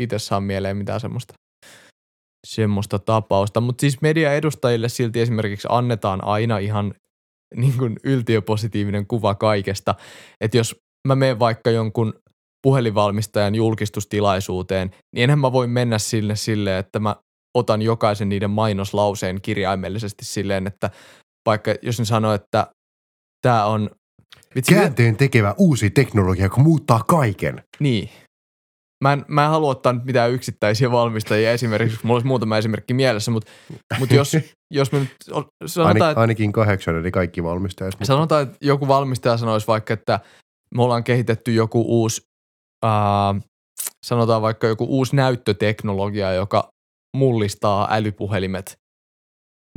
[0.00, 1.34] itse saa mieleen mitään semmoista,
[2.46, 3.60] semmoista tapausta.
[3.60, 6.94] Mutta siis median edustajille silti esimerkiksi annetaan aina ihan
[7.56, 9.94] niin kuin yltiöpositiivinen kuva kaikesta.
[10.40, 10.76] Että jos
[11.08, 12.14] mä menen vaikka jonkun
[12.62, 17.16] puhelinvalmistajan julkistustilaisuuteen, niin enhän mä voi mennä sille silleen, että mä
[17.54, 20.90] otan jokaisen niiden mainoslauseen kirjaimellisesti silleen, että
[21.46, 22.66] vaikka jos ne sanoo, että
[23.42, 23.90] tämä on...
[24.54, 27.62] Vitsi, Käänteen tekevä uusi teknologia, joka muuttaa kaiken.
[27.80, 28.10] niin.
[29.04, 32.94] Mä en, mä en halua ottaa nyt mitään yksittäisiä valmistajia esimerkiksi, mulla olisi muutama esimerkki
[32.94, 33.52] mielessä, mutta,
[33.98, 34.36] mutta jos,
[34.70, 35.16] jos me nyt
[35.66, 37.94] sanotaan, Ain, että, ainakin kahdeksan, eli kaikki valmistajat.
[37.94, 40.20] Mutta sanotaan, että joku valmistaja sanoisi vaikka, että
[40.74, 42.22] me ollaan kehitetty joku uusi,
[42.82, 43.34] ää,
[44.06, 46.68] sanotaan vaikka joku uusi näyttöteknologia, joka
[47.16, 48.78] mullistaa älypuhelimet,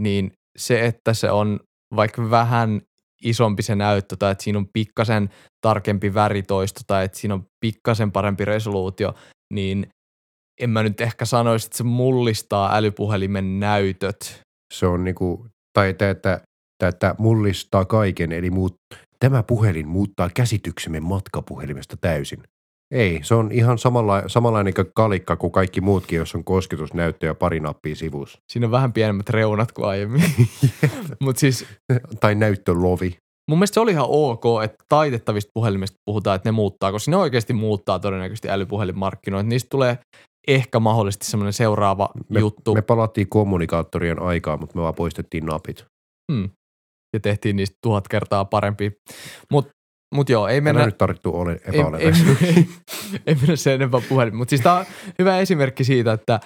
[0.02, 1.60] niin se, että se on
[1.96, 2.82] vaikka vähän
[3.24, 5.30] isompi se näyttö tai että siinä on pikkasen
[5.62, 9.16] tarkempi väritoisto tai että siinä on pikkasen parempi resoluutio,
[9.54, 9.88] niin
[10.62, 14.42] en mä nyt ehkä sanoisi, että se mullistaa älypuhelimen näytöt.
[14.74, 16.42] se on niinku, tai että,
[16.88, 18.76] että mullistaa kaiken, eli muut,
[19.20, 22.44] tämä puhelin muuttaa käsityksemme matkapuhelimesta täysin.
[22.93, 27.36] Ei, se on ihan samalla, samanlainen kuin kalikka kuin kaikki muutkin, jos on kosketusnäyttö ja
[27.36, 28.39] pari nappia sivussa.
[28.51, 30.23] Siinä on vähän pienemmät reunat kuin aiemmin.
[31.23, 31.65] Mutta siis
[32.19, 33.17] Tai näyttölovi.
[33.49, 37.17] mun mielestä se oli ihan ok, että taitettavista puhelimista puhutaan, että ne muuttaa, koska ne
[37.17, 39.49] oikeasti muuttaa todennäköisesti älypuhelinmarkkinoita.
[39.49, 39.97] Niistä tulee
[40.47, 45.86] ehkä mahdollisesti semmoinen seuraava Me, juttu me palattiin kommunikaattorien aikaa, mutta me vaan poistettiin napit.
[46.32, 46.49] mm.
[47.13, 48.91] ja tehtiin niistä tuhat kertaa parempi.
[49.51, 49.71] Mutta
[50.13, 50.80] mut joo, ei Mennä...
[50.80, 52.45] mennä, nyt tarvittu ole ei, ei, epäolennaisesti.
[52.45, 52.67] ei,
[53.28, 54.36] ei mennä sen enempää puhelin.
[54.36, 54.86] Mutta siis tämä on
[55.19, 56.39] hyvä esimerkki siitä, että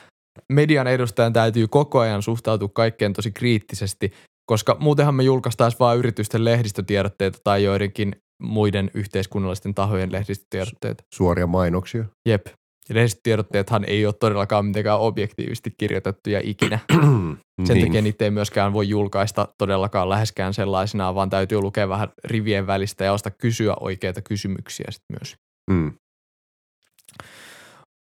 [0.51, 4.13] median edustajan täytyy koko ajan suhtautua kaikkeen tosi kriittisesti,
[4.45, 11.03] koska muutenhan me julkaistaisiin vain yritysten lehdistötiedotteita tai joidenkin muiden yhteiskunnallisten tahojen lehdistötiedotteita.
[11.13, 12.05] Suoria mainoksia.
[12.29, 12.47] Jep.
[12.89, 16.79] Ja lehdistötiedotteethan ei ole todellakaan mitenkään objektiivisesti kirjoitettuja ikinä.
[17.65, 17.87] Sen niin.
[17.87, 23.05] takia niitä ei myöskään voi julkaista todellakaan läheskään sellaisenaan, vaan täytyy lukea vähän rivien välistä
[23.05, 25.35] ja osata kysyä oikeita kysymyksiä sitten myös.
[25.71, 25.91] Mm.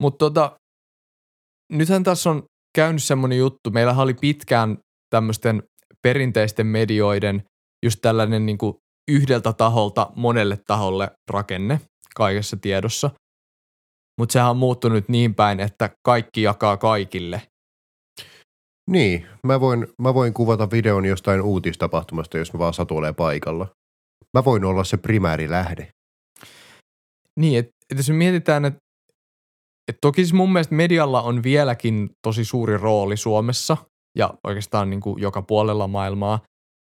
[0.01, 0.55] Mutta tota,
[1.71, 2.43] nythän tässä on
[2.75, 3.71] käynyt semmoinen juttu.
[3.71, 4.77] Meillähän oli pitkään
[5.09, 5.63] tämmöisten
[6.01, 7.43] perinteisten medioiden
[7.85, 8.73] just tällainen niin kuin
[9.11, 11.81] yhdeltä taholta monelle taholle rakenne
[12.15, 13.09] kaikessa tiedossa.
[14.19, 17.41] Mutta sehän on muuttunut niin päin, että kaikki jakaa kaikille.
[18.89, 23.67] Niin, mä voin, mä voin kuvata videon jostain uutistapahtumasta, jos mä vaan satuilee paikalla.
[24.37, 25.87] Mä voin olla se primäärilähde.
[27.39, 28.79] Niin, että et jos me mietitään, että
[29.87, 33.77] et toki siis mun mielestä medialla on vieläkin tosi suuri rooli Suomessa
[34.17, 36.39] ja oikeastaan niin kuin joka puolella maailmaa.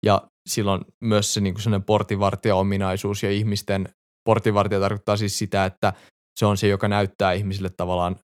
[0.06, 3.90] Ja silloin myös se niin kuin sellainen portinvartija-ominaisuus ja ihmisten,
[4.30, 5.94] portinvartija tarkoittaa siis sitä, että
[6.40, 8.16] se on se, joka näyttää ihmisille tavallaan,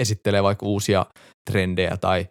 [0.00, 1.06] esittelee vaikka uusia
[1.50, 2.26] trendejä tai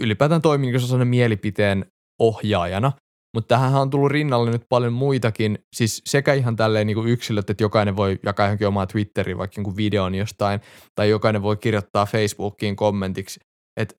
[0.00, 1.86] ylipäätään toimii niin sellainen mielipiteen
[2.20, 2.92] ohjaajana.
[3.36, 7.50] Mutta tähän on tullut rinnalle nyt paljon muitakin, siis sekä ihan tälleen niin kuin yksilöt,
[7.50, 10.60] että jokainen voi jakaa johonkin omaa Twitteriin vaikka jonkun videon jostain,
[10.94, 13.40] tai jokainen voi kirjoittaa Facebookiin kommentiksi,
[13.80, 13.94] että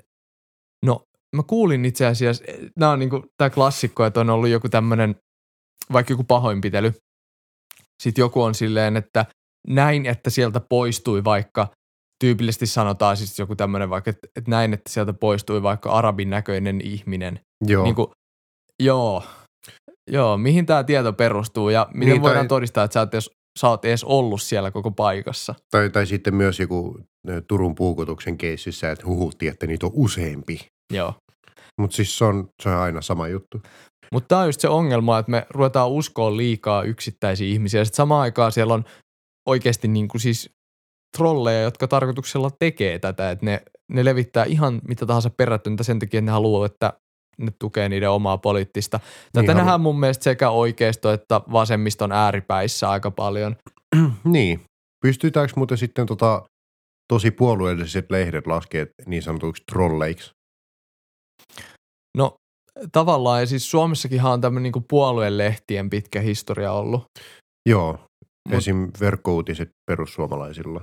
[0.86, 1.04] no
[1.36, 2.44] mä kuulin itse asiassa,
[2.80, 5.16] nämä on niin kuin tämä klassikko, että on ollut joku tämmöinen,
[5.94, 6.94] vaikka joku pahoinpitely,
[8.04, 9.26] sitten joku on silleen, että
[9.68, 11.68] näin, että sieltä poistui vaikka
[12.24, 16.82] tyypillisesti sanotaan siis joku tämmöinen vaikka, että, että näin, että sieltä poistui vaikka arabin näköinen
[16.82, 17.40] ihminen.
[17.68, 17.84] Joo.
[17.84, 18.08] Niin kuin,
[18.84, 19.24] joo,
[20.12, 23.32] joo, mihin tämä tieto perustuu ja miten Niin, tai- voidaan todistaa, että sä oot, edes,
[23.60, 25.56] sä oot edes ollut siellä koko paikassa.
[25.72, 27.00] Tai, tai sitten myös joku
[27.48, 30.60] Turun puukotuksen keississä, että huhuttiin, että niitä on useampi.
[30.94, 31.14] Joo.
[31.82, 33.62] Mutta siis se on, se on aina sama juttu.
[34.12, 37.86] Mutta tämä on just se ongelma, että me ruvetaan uskoa liikaa yksittäisiä ihmisiä.
[37.86, 38.84] Sitten samaan aikaan siellä on
[39.50, 40.50] oikeasti niin kuin siis
[41.18, 46.18] trolleja, jotka tarkoituksella tekee tätä, että ne, ne levittää ihan mitä tahansa perätöntä sen takia,
[46.18, 46.94] että ne haluaa, että
[47.38, 49.00] ne tukee niiden omaa poliittista.
[49.34, 53.56] Tätä Niin, nähdään mun mielestä sekä oikeisto että vasemmiston ääripäissä aika paljon.
[54.24, 54.62] niin.
[55.02, 56.44] Pystytäänkö muuten sitten tota,
[57.14, 60.32] tosi puolueelliset lehdet laskea niin sanotuiksi trolleiksi?
[62.18, 62.36] No
[62.92, 67.04] tavallaan, ja siis Suomessakinhan on tämmöinen niin puoluelehtien pitkä historia ollut.
[67.70, 68.00] Joo.
[68.50, 68.92] Mut- Mut, Esim.
[69.00, 70.82] verkkouutiset perussuomalaisilla.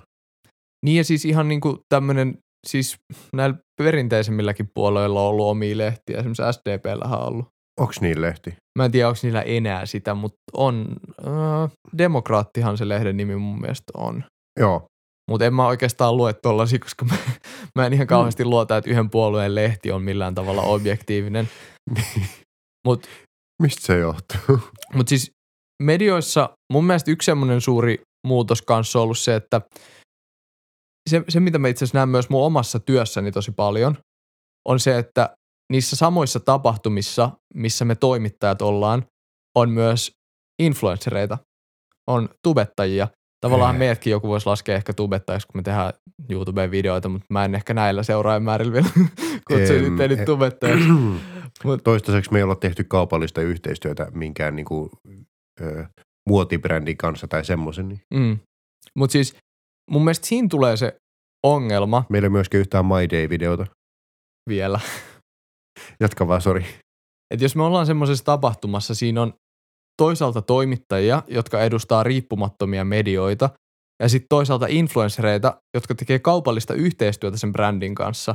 [0.86, 2.96] Niin ja siis ihan niin kuin tämmöinen, siis
[3.32, 7.46] näillä perinteisemmilläkin puolueilla on ollut omia lehtiä, esimerkiksi SDPllähän on ollut.
[7.80, 8.54] Onks niin lehti?
[8.78, 10.86] Mä en tiedä, onko niillä enää sitä, mutta on,
[11.26, 14.24] äh, Demokraattihan se lehden nimi mun mielestä on.
[14.60, 14.86] Joo.
[15.30, 17.14] Mutta en mä oikeastaan lue tollasia, koska mä,
[17.78, 21.48] mä en ihan kauheasti luota, että yhden puolueen lehti on millään tavalla objektiivinen.
[22.86, 23.08] Mutta
[23.62, 24.60] Mistä se johtuu?
[24.94, 25.32] Mutta siis
[25.82, 29.60] medioissa mun mielestä yksi semmoinen suuri muutos kanssa on ollut se, että
[31.10, 33.96] se, se mitä mä itse asiassa näen myös mun omassa työssäni tosi paljon,
[34.68, 35.36] on se, että
[35.72, 39.06] niissä samoissa tapahtumissa, missä me toimittajat ollaan,
[39.56, 40.12] on myös
[40.62, 41.38] influenssereita,
[42.06, 43.08] on tubettajia.
[43.40, 43.78] Tavallaan Hei.
[43.78, 45.92] meidätkin joku voisi laskea ehkä tubettajiksi, kun me tehdään
[46.30, 48.88] YouTubeen videoita, mutta mä en ehkä näillä seuraajamäärillä vielä
[49.48, 50.88] kutsu itseäni e- tubettajaksi.
[51.64, 54.90] Mut- Toistaiseksi me ei olla tehty kaupallista yhteistyötä minkään niinku,
[55.60, 55.84] ö,
[56.28, 57.88] muotibrändin kanssa tai semmoisen.
[57.88, 58.00] Niin.
[58.14, 58.38] Mm.
[58.98, 59.36] Mutta siis
[59.90, 60.96] mun mielestä siinä tulee se
[61.46, 63.66] ongelma Meillä ei ole myöskään yhtään My Day-videota.
[64.48, 64.80] vielä,
[66.00, 66.66] Jatka vaan, sori.
[67.30, 69.34] että jos me ollaan semmoisessa tapahtumassa, siinä on
[70.02, 73.50] toisaalta toimittajia, jotka edustaa riippumattomia medioita,
[74.02, 78.34] ja sitten toisaalta influenssereita, jotka tekee kaupallista yhteistyötä sen brändin kanssa.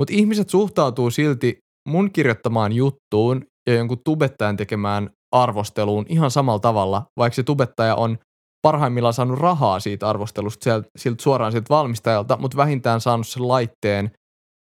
[0.00, 7.02] Mutta ihmiset suhtautuu silti mun kirjoittamaan juttuun ja jonkun tubettajan tekemään arvosteluun ihan samalla tavalla,
[7.16, 8.18] vaikka se tubettaja on
[8.62, 14.10] parhaimmillaan saanut rahaa siitä arvostelusta sieltä, siltä suoraan siltä valmistajalta, mutta vähintään saanut sen laitteen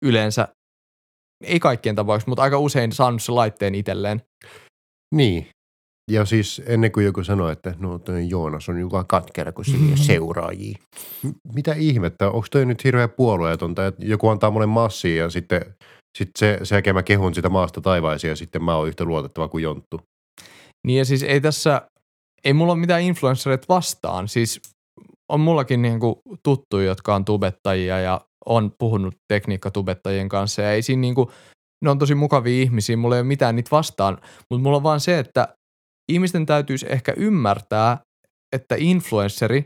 [0.05, 0.47] yleensä,
[1.43, 4.21] ei kaikkien tapauksessa, mutta aika usein saanut sen laitteen itselleen.
[5.15, 5.47] Niin.
[6.11, 9.87] Ja siis ennen kuin joku sanoi, että no toi Joonas on joka katkera, kun sillä
[9.89, 10.77] ole seuraajia.
[11.53, 12.27] Mitä ihmettä?
[12.27, 15.75] Onko toi nyt hirveä puolueetonta, että joku antaa mulle massia ja sitten
[16.17, 19.47] sit se, sen jälkeen mä kehun sitä maasta taivaisiin ja sitten mä oon yhtä luotettava
[19.47, 20.01] kuin Jonttu.
[20.87, 21.81] Niin ja siis ei tässä,
[22.43, 24.27] ei mulla ole mitään influenssereita vastaan.
[24.27, 24.61] Siis
[25.31, 30.61] on mullakin niin kuin tuttuja, jotka on tubettajia ja on puhunut tekniikkatubettajien kanssa.
[30.61, 31.29] Ja ei siinä niin kuin,
[31.83, 34.17] ne on tosi mukavia ihmisiä, mulla ei ole mitään niitä vastaan,
[34.49, 35.55] mutta mulla on vaan se, että
[36.11, 37.97] ihmisten täytyisi ehkä ymmärtää,
[38.55, 39.65] että influensseri,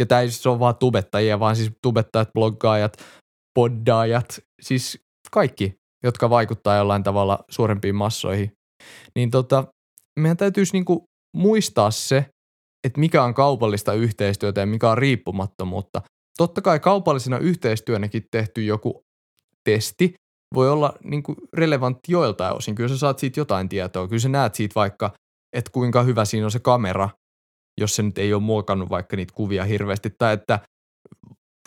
[0.00, 2.92] ja tämä ei siis ole vaan tubettajia, vaan siis tubettajat, bloggaajat,
[3.54, 4.98] poddaajat, siis
[5.30, 5.74] kaikki,
[6.04, 8.52] jotka vaikuttaa jollain tavalla suurempiin massoihin,
[9.16, 9.64] niin tota,
[10.20, 11.04] meidän täytyisi niinku
[11.36, 12.26] muistaa se,
[12.86, 16.02] että mikä on kaupallista yhteistyötä ja mikä on riippumattomuutta.
[16.36, 19.02] Totta kai kaupallisena yhteistyönäkin tehty joku
[19.64, 20.14] testi
[20.54, 22.74] voi olla niinku relevantti joiltain osin.
[22.74, 24.08] Kyllä sä saat siitä jotain tietoa.
[24.08, 25.12] Kyllä sä näet siitä vaikka,
[25.56, 27.10] että kuinka hyvä siinä on se kamera,
[27.80, 30.10] jos se nyt ei ole muokannut vaikka niitä kuvia hirveästi.
[30.10, 30.60] Tai että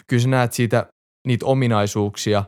[0.08, 0.88] kyllä sä näet siitä
[1.28, 2.44] niitä ominaisuuksia,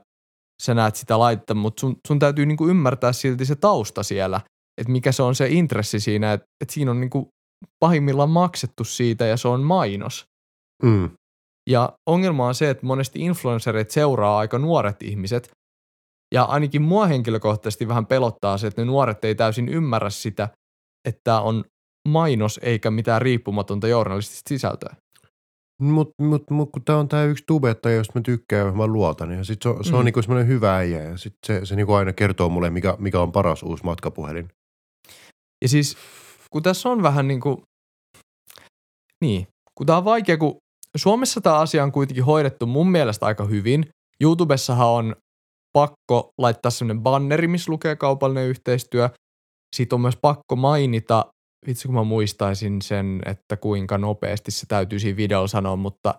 [0.63, 4.41] sä näet sitä laitetta, mutta sun, sun täytyy niinku ymmärtää silti se tausta siellä,
[4.81, 7.29] että mikä se on se intressi siinä, että, että siinä on niinku
[7.79, 10.25] pahimmillaan maksettu siitä ja se on mainos.
[10.83, 11.09] Mm.
[11.69, 15.51] Ja ongelma on se, että monesti influencerit seuraa aika nuoret ihmiset,
[16.33, 20.49] ja ainakin mua henkilökohtaisesti vähän pelottaa se, että ne nuoret ei täysin ymmärrä sitä,
[21.07, 21.65] että tämä on
[22.07, 24.95] mainos eikä mitään riippumatonta journalistista sisältöä.
[25.81, 29.31] Mutta mut, mut, kun tää on tää yksi tubettaja, josta mä tykkään ja mä luotan.
[29.31, 30.05] Ja sit se on, se on Mm.
[30.05, 31.03] niinku semmoinen hyvä äijä.
[31.03, 34.49] Ja sit se, se niinku aina kertoo mulle, mikä, mikä on paras uusi matkapuhelin.
[35.61, 35.97] Ja siis,
[36.49, 37.57] kun tässä on vähän niin kuin,
[39.21, 39.47] niin,
[39.77, 40.57] kun tämä on vaikea, kun
[40.97, 43.89] Suomessa tämä asia on kuitenkin hoidettu mun mielestä aika hyvin.
[44.21, 45.15] YouTubessahan on
[45.73, 49.09] pakko laittaa sellainen banneri, missä lukee kaupallinen yhteistyö.
[49.75, 51.25] Sitten on myös pakko mainita,
[51.67, 56.15] vitsi kun mä muistaisin sen, että kuinka nopeasti se täytyy siinä videolla sanoa, mutta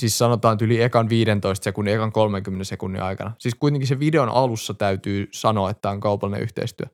[0.00, 3.32] siis sanotaan yli ekan 15 sekunnin, ekan 30 sekunnin aikana.
[3.38, 6.86] Siis kuitenkin se videon alussa täytyy sanoa, että on kaupallinen yhteistyö.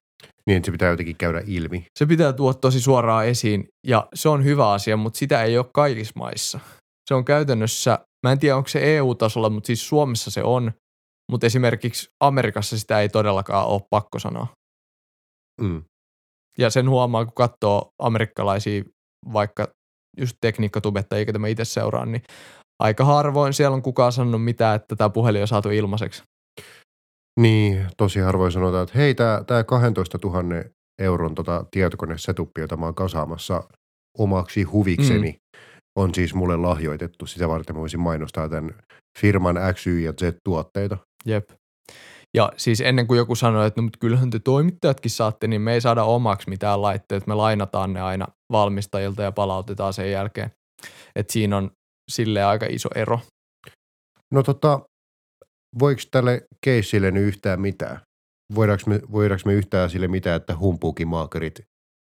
[0.48, 1.86] Niin, se pitää jotenkin käydä ilmi.
[1.98, 5.66] Se pitää tuoda tosi suoraan esiin ja se on hyvä asia, mutta sitä ei ole
[5.74, 6.60] kaikissa maissa.
[7.08, 10.72] Se on käytännössä, Mä en tiedä, onko se EU-tasolla, mutta siis Suomessa se on.
[11.30, 14.46] Mutta esimerkiksi Amerikassa sitä ei todellakaan ole pakko sanoa.
[15.60, 15.82] Mm.
[16.58, 18.84] Ja sen huomaa, kun katsoo amerikkalaisia
[19.32, 19.68] vaikka
[20.16, 22.22] just tekniikkatubettajia, joita mä itse seuraan, niin
[22.82, 26.22] aika harvoin siellä on kukaan sanonut mitään, että tämä puhelin on saatu ilmaiseksi.
[27.38, 30.42] Niin, tosi harvoin sanotaan, että hei, tämä, tämä 12 000
[30.98, 33.64] euron tota, tietokonesetuppi, jota mä oon kasaamassa
[34.18, 35.60] omaksi huvikseni, mm.
[35.98, 37.26] on siis mulle lahjoitettu.
[37.26, 38.74] Sitä varten mä voisin mainostaa tämän
[39.18, 40.96] firman X, Y ja Z-tuotteita.
[41.24, 41.50] Jep.
[42.36, 45.74] Ja siis ennen kuin joku sanoi, että no, mutta kyllähän te toimittajatkin saatte, niin me
[45.74, 47.26] ei saada omaksi mitään laitteet.
[47.26, 50.50] Me lainataan ne aina valmistajilta ja palautetaan sen jälkeen.
[51.16, 51.70] Et siinä on
[52.10, 53.20] sille aika iso ero.
[54.32, 54.80] No tota,
[55.78, 58.00] voiko tälle keissille nyt yhtään mitään?
[58.54, 61.60] Voidaanko me, voidaanko me yhtään sille mitään, että humpuukimaakarit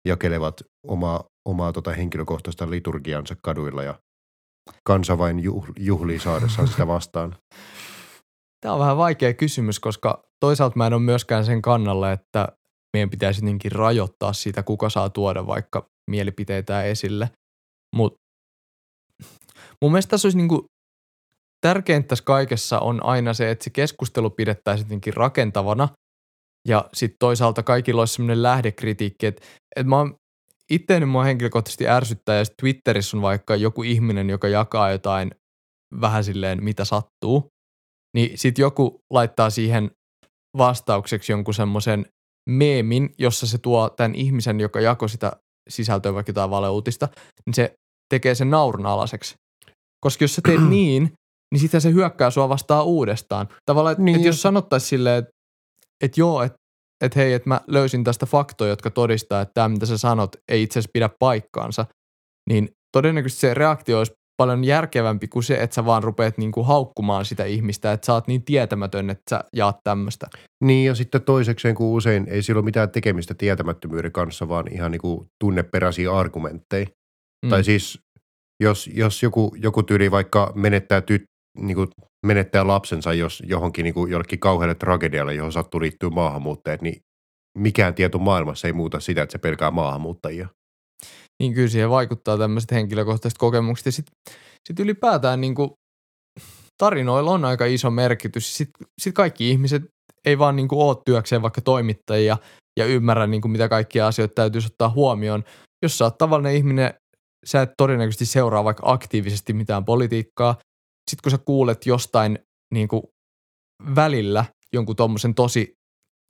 [0.08, 4.00] jakelevat omaa, omaa tota henkilökohtaista liturgiansa kaduilla ja
[4.88, 7.36] kansa vain juhl, juhlii saadessaan sitä vastaan?
[8.62, 12.48] Tämä on vähän vaikea kysymys, koska toisaalta mä en ole myöskään sen kannalla, että
[12.94, 17.30] meidän pitäisi jotenkin rajoittaa sitä, kuka saa tuoda vaikka mielipiteitä esille.
[17.96, 18.20] Mutta
[19.82, 20.66] mun mielestä tässä olisi niinku
[21.62, 25.90] tärkeintä tässä kaikessa on aina se, että se keskustelu pidettäisiin jotenkin rakentavana
[26.68, 29.46] ja sitten toisaalta kaikilla olisi sellainen lähdekritiikki, että,
[29.76, 30.16] että mä oon
[30.72, 35.32] itseäni mua henkilökohtaisesti ärsyttää ja Twitterissä on vaikka joku ihminen, joka jakaa jotain
[36.02, 37.48] vähän silleen, mitä sattuu,
[38.16, 39.92] niin sitten joku laittaa siihen
[40.58, 42.06] vastaukseksi jonkun semmoisen
[42.50, 45.32] meemin, jossa se tuo tämän ihmisen, joka jakoi sitä
[45.70, 47.08] sisältöä vaikka jotain valeuutista,
[47.46, 47.74] niin se
[48.14, 49.36] tekee sen naurun alaseksi.
[50.06, 51.14] Koska jos sä teet niin,
[51.54, 53.48] niin sitten se hyökkää sua vastaan uudestaan.
[53.66, 54.18] Tavallaan, että Niin.
[54.18, 55.32] et jos sanottaisiin silleen, että
[56.04, 56.58] et joo, että
[57.04, 60.64] et hei, että mä löysin tästä faktoja, jotka todistaa, että tämä mitä sä sanot ei
[60.64, 61.86] itse asiassa pidä paikkaansa,
[62.50, 67.26] niin todennäköisesti se reaktio olisi paljon järkevämpi kuin se, että sä vaan rupeat niinku haukkumaan
[67.26, 70.28] sitä ihmistä, että sä oot niin tietämätön, että sä jaat tämmöistä.
[70.64, 74.92] Niin ja sitten toisekseen, kun usein ei sillä ole mitään tekemistä tietämättömyyden kanssa, vaan ihan
[74.92, 76.86] niin kuin tunneperäisiä argumentteja.
[77.46, 77.50] Mm.
[77.50, 78.00] Tai siis
[78.64, 81.24] jos, jos joku, joku tyyli vaikka menettää, tyt,
[81.58, 81.88] niin kuin
[82.26, 87.02] menettää lapsensa jos johonkin niin kuin jollekin kauhealle tragedialle, johon sattuu liittyy maahanmuuttajat, niin
[87.58, 90.48] mikään tieto maailmassa ei muuta sitä, että se pelkää maahanmuuttajia.
[91.40, 93.86] Niin kyllä siihen vaikuttaa tämmöiset henkilökohtaiset kokemukset.
[93.86, 94.16] Ja sitten
[94.68, 95.72] sit ylipäätään niin kuin
[96.78, 98.58] tarinoilla on aika iso merkitys.
[98.58, 99.84] Sitten sit kaikki ihmiset
[100.26, 102.38] ei vaan niin kuin ole työkseen vaikka toimittajia
[102.80, 105.44] ja ymmärrä niin kuin mitä kaikkia asioita täytyisi ottaa huomioon.
[105.84, 106.94] Jos sä oot tavallinen ihminen,
[107.46, 110.56] sä et todennäköisesti seuraa vaikka aktiivisesti mitään politiikkaa.
[111.10, 112.40] Sitten kun sä kuulet jostain
[112.74, 113.04] niin kuin
[113.96, 115.74] välillä jonkun tommosen tosi,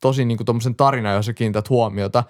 [0.01, 2.23] tosi niin kuin tommosen tarina, jossa kiinnität huomiota,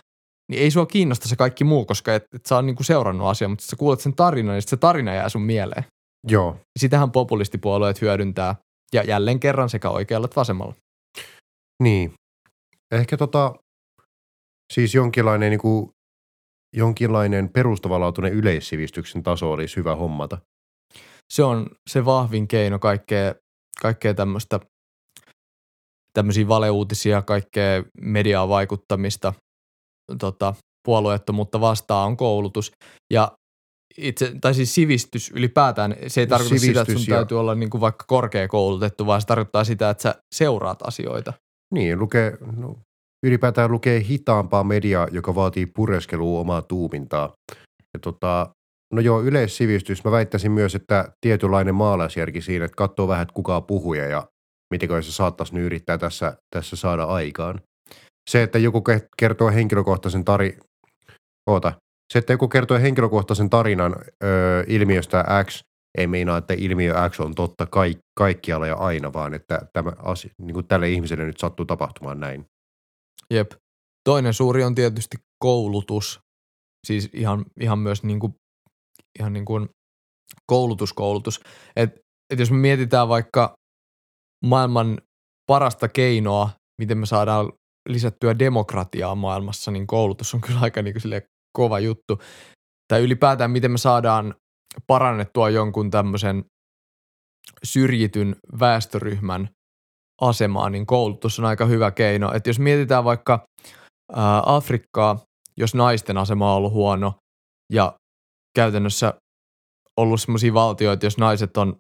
[0.52, 3.50] niin ei sua kiinnosta se kaikki muu, koska et, et sä oot niinku seurannut asiaa,
[3.50, 5.84] mutta sä kuulet sen tarinan, niin sit se tarina jää sun mieleen.
[6.28, 8.56] Joo, Sitähän populistipuolueet hyödyntää,
[8.94, 10.76] ja jälleen kerran sekä oikealla että vasemmalla.
[11.84, 12.14] niin.
[12.92, 13.56] Ehkä tota,
[14.74, 15.90] siis jonkinlainen, niin kuin,
[16.76, 20.38] jonkinlainen perustavanlaatuinen yleissivistyksen taso olisi hyvä hommata.
[21.32, 23.36] Se on se vahvin keino kaikkea,
[23.82, 24.60] kaikkea tämmöistä,
[26.14, 29.34] tämmöisiä valeuutisia, kaikkea mediaa vaikuttamista,
[30.20, 32.72] tota, puolueettomuutta vastaan on koulutus.
[33.14, 33.32] Ja
[33.98, 37.56] itse, tai siis sivistys ylipäätään, se ei tarkoita sitä, että sun Sivistys ja- täytyy olla
[37.56, 41.34] niin kuin vaikka korkeakoulutettu, vaan se tarkoittaa sitä, että sä seuraat asioita.
[41.74, 42.76] Niin, lukee, no,
[43.26, 47.34] ylipäätään lukee hitaampaa mediaa, joka vaatii pureskelua omaa tuumintaa.
[47.94, 48.50] Ja tota,
[48.92, 50.04] no joo, yleissivistys.
[50.04, 54.28] Mä väittäisin myös, että tietynlainen maalaisjärki siinä, että katsoo vähän, että kuka puhuja ja
[54.72, 57.62] miten se saattaisi nyt yrittää tässä, tässä saada aikaan.
[58.30, 60.58] Se, että joku ke- kertoo henkilökohtaisen tari...
[61.50, 61.74] Oota.
[62.14, 65.64] Se, että joku kertoo henkilökohtaisen tarinan öö, ilmiöstä X,
[65.98, 70.32] ei meinaa, että ilmiö X on totta kaik- kaikkialla ja aina, vaan että tämä asia,
[70.42, 72.46] niin kuin tälle ihmiselle nyt sattuu tapahtumaan näin.
[73.34, 73.52] Jep.
[74.04, 76.20] Toinen suuri on tietysti koulutus.
[76.88, 78.34] Siis ihan, ihan myös niin kuin,
[79.20, 79.70] ihan niin kuin
[80.46, 81.40] koulutus, koulutus.
[81.76, 82.00] Et,
[82.34, 83.54] et jos me mietitään vaikka
[84.46, 85.02] maailman
[85.48, 86.50] parasta keinoa,
[86.82, 87.52] miten me saadaan
[87.90, 91.22] lisättyä demokratiaa maailmassa, niin koulutus on kyllä aika niin kuin
[91.58, 92.22] kova juttu.
[92.88, 94.36] Tai ylipäätään, miten me saadaan
[94.88, 96.46] parannettua jonkun tämmöisen
[97.64, 99.50] syrjityn väestöryhmän
[100.22, 102.34] asemaa, niin koulutus on aika hyvä keino.
[102.34, 103.44] Et jos mietitään vaikka
[104.46, 105.20] Afrikkaa,
[105.58, 107.14] jos naisten asema on ollut huono
[107.74, 107.94] ja
[108.56, 109.14] käytännössä
[109.98, 111.76] ollut sellaisia valtioita, jos naiset on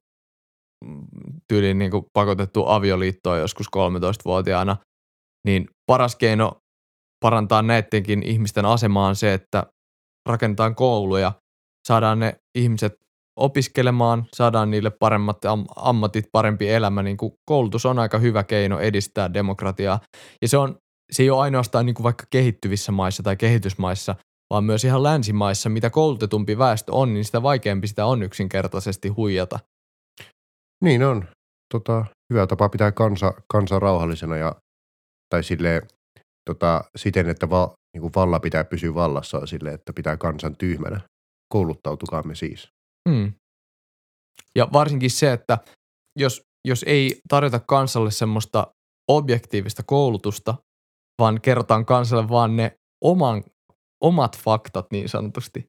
[1.48, 4.78] tyyliin niin kuin pakotettu avioliittoon joskus 13-vuotiaana,
[5.48, 6.52] niin paras keino
[7.24, 9.64] parantaa näidenkin ihmisten asemaa on se, että
[10.30, 11.32] rakentaa kouluja,
[11.88, 12.94] saadaan ne ihmiset
[13.40, 18.80] opiskelemaan, saadaan niille paremmat am- ammatit, parempi elämä, niin kuin koulutus on aika hyvä keino
[18.80, 20.00] edistää demokratiaa.
[20.42, 20.78] Ja se, on,
[21.12, 24.16] se ei ole ainoastaan niin kuin vaikka kehittyvissä maissa tai kehitysmaissa,
[24.52, 29.60] vaan myös ihan länsimaissa, mitä koulutetumpi väestö on, niin sitä vaikeampi sitä on yksinkertaisesti huijata.
[30.84, 31.26] Niin on.
[31.74, 34.56] Tota, hyvä tapa pitää kansa, kansa rauhallisena ja,
[35.30, 35.82] tai silleen,
[36.50, 41.02] tota, siten, että va, niin kuin valla pitää pysyä vallassa silleen, että pitää kansan tyhmänä.
[41.54, 42.70] Kouluttautukaamme siis.
[43.10, 43.34] Mm.
[44.56, 45.58] Ja varsinkin se, että
[46.20, 48.68] jos, jos ei tarjota kansalle semmoista
[49.12, 50.56] objektiivista koulutusta,
[51.22, 53.44] vaan kerrotaan kansalle vaan ne oman,
[54.04, 55.66] omat faktat niin sanotusti.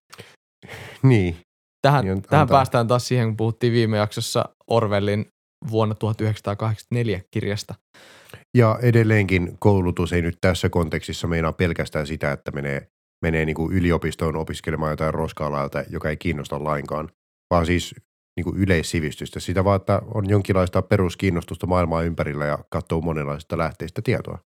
[1.02, 1.36] Niin.
[1.82, 5.26] Tähän, Niin on- tähän antaa- päästään taas siihen, kun puhuttiin viime jaksossa Orwellin
[5.70, 7.74] vuonna 1984 kirjasta.
[8.56, 12.86] Ja edelleenkin koulutus ei nyt tässä kontekstissa meinaa pelkästään sitä, että menee,
[13.24, 17.08] menee niin kuin yliopistoon opiskelemaan jotain roska joka ei kiinnosta lainkaan,
[17.54, 17.94] vaan siis
[18.36, 19.40] niin kuin yleissivistystä.
[19.40, 24.38] Sitä vaan, että on jonkinlaista peruskiinnostusta maailmaa ympärillä ja katsoo monenlaisista lähteistä tietoa.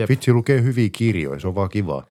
[0.00, 0.08] Jep.
[0.08, 2.06] Vitsi lukee hyviä kirjoja, se on vaan kivaa.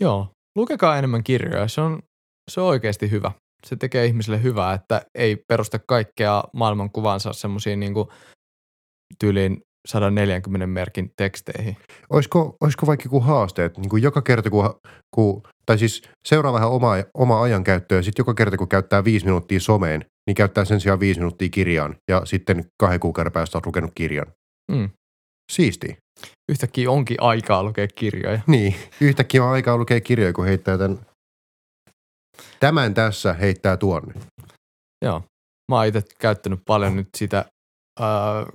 [0.00, 2.02] Joo, lukekaa enemmän kirjoja, se on,
[2.50, 3.32] se on oikeasti hyvä.
[3.66, 7.94] Se tekee ihmiselle hyvää, että ei perusta kaikkea maailmankuvansa semmoisiin niin
[9.18, 11.76] tyyliin 140 merkin teksteihin.
[12.10, 14.74] Olisiko, olisiko vaikka joku haaste, että niin kuin joka kerta kun,
[15.14, 19.26] kun, tai siis seuraa vähän omaa, omaa ajankäyttöä ja sitten joka kerta kun käyttää viisi
[19.26, 23.66] minuuttia someen, niin käyttää sen sijaan viisi minuuttia kirjaan ja sitten kahden kuukauden päästä olet
[23.66, 24.26] lukenut kirjan.
[24.72, 24.90] Mm.
[25.52, 25.96] Siisti.
[26.52, 28.40] Yhtäkkiä onkin aikaa lukea kirjoja.
[28.46, 31.06] Niin, yhtäkkiä on aikaa lukea kirjoja, kun heittää tämän,
[32.60, 34.14] tämän tässä heittää tuonne.
[35.04, 35.22] Joo.
[35.72, 37.44] Mä oon itse käyttänyt paljon nyt sitä,
[38.00, 38.46] ää,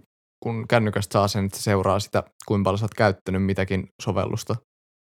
[0.44, 4.56] kun kännykästä saa sen, että se seuraa sitä, kuinka paljon sä oot käyttänyt mitäkin sovellusta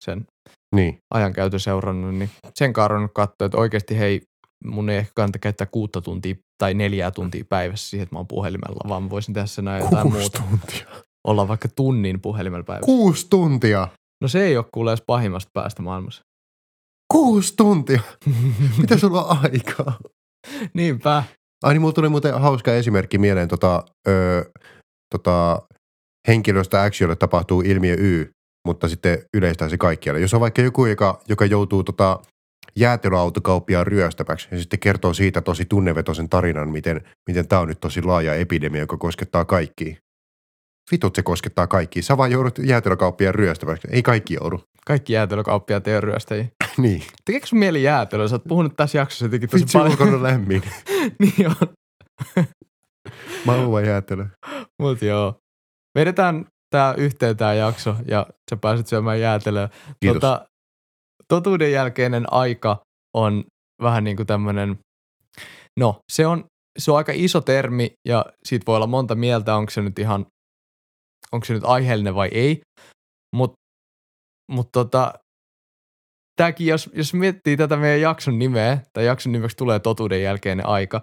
[0.04, 0.26] sen
[0.74, 4.22] Niin, ajankäytön seurannut, niin sen kaaron katsoa, että oikeasti hei,
[4.64, 8.28] mun ei ehkä kannata käyttää kuutta tuntia tai neljää tuntia päivässä siihen, että mä oon
[8.28, 10.42] puhelimella, vaan mä voisin tehdä sen jotain muuta.
[10.50, 10.86] tuntia.
[11.26, 12.86] Olla vaikka tunnin puhelimella päivässä.
[12.86, 13.88] Kuusi tuntia.
[14.22, 16.22] No se ei ole kuule edes pahimmasta päästä maailmassa.
[17.12, 18.00] Kuusi tuntia.
[18.80, 19.98] Mitä sulla on aikaa?
[20.74, 21.22] Niinpä.
[21.64, 24.44] Ai niin, mulla tuli muuten hauska esimerkki mieleen tota, öö,
[25.14, 25.62] tota,
[26.28, 28.30] henkilöstä X, jolle tapahtuu ilmiö Y,
[28.66, 30.20] mutta sitten yleistää se kaikkialle.
[30.20, 32.20] Jos on vaikka joku, joka, joka joutuu tota,
[32.76, 38.02] jäätelöautokauppiaan ryöstämäksi ja sitten kertoo siitä tosi tunnevetoisen tarinan, miten, miten tämä on nyt tosi
[38.02, 39.96] laaja epidemia, joka koskettaa kaikkia.
[40.90, 42.02] Vitut se koskettaa kaikkia.
[42.02, 43.88] Sä vaan joudut jäätelökauppiaan ryöstämäksi.
[43.90, 44.60] Ei kaikki joudu.
[44.86, 46.46] Kaikki jäätelökauppiaat ei ole ryöstäjiä.
[46.78, 47.02] niin.
[47.24, 48.28] Tekeekö sun mieli jäätelöä?
[48.28, 50.14] Sä oot puhunut tässä jaksossa jotenkin tosi Vitsi, paljon.
[50.14, 50.62] on lämmin.
[51.20, 51.68] niin on.
[53.46, 54.26] Mä haluan jäätelö.
[54.82, 55.34] Mut joo.
[55.98, 59.68] Vedetään tää yhteen tää jakso ja sä pääset syömään jäätelöä.
[60.00, 60.20] Kiitos.
[60.20, 60.46] Tota,
[61.28, 62.78] totuuden jälkeinen aika
[63.14, 63.44] on
[63.82, 64.78] vähän niin kuin tämmönen,
[65.80, 66.44] no se on,
[66.78, 70.26] se on aika iso termi ja siitä voi olla monta mieltä, onko se nyt ihan,
[71.36, 72.60] onko se nyt aiheellinen vai ei.
[73.36, 73.56] Mutta
[74.52, 75.14] mut tota,
[76.36, 81.02] tämäkin, jos, jos miettii tätä meidän jakson nimeä, tai jakson nimeksi tulee totuuden jälkeinen aika,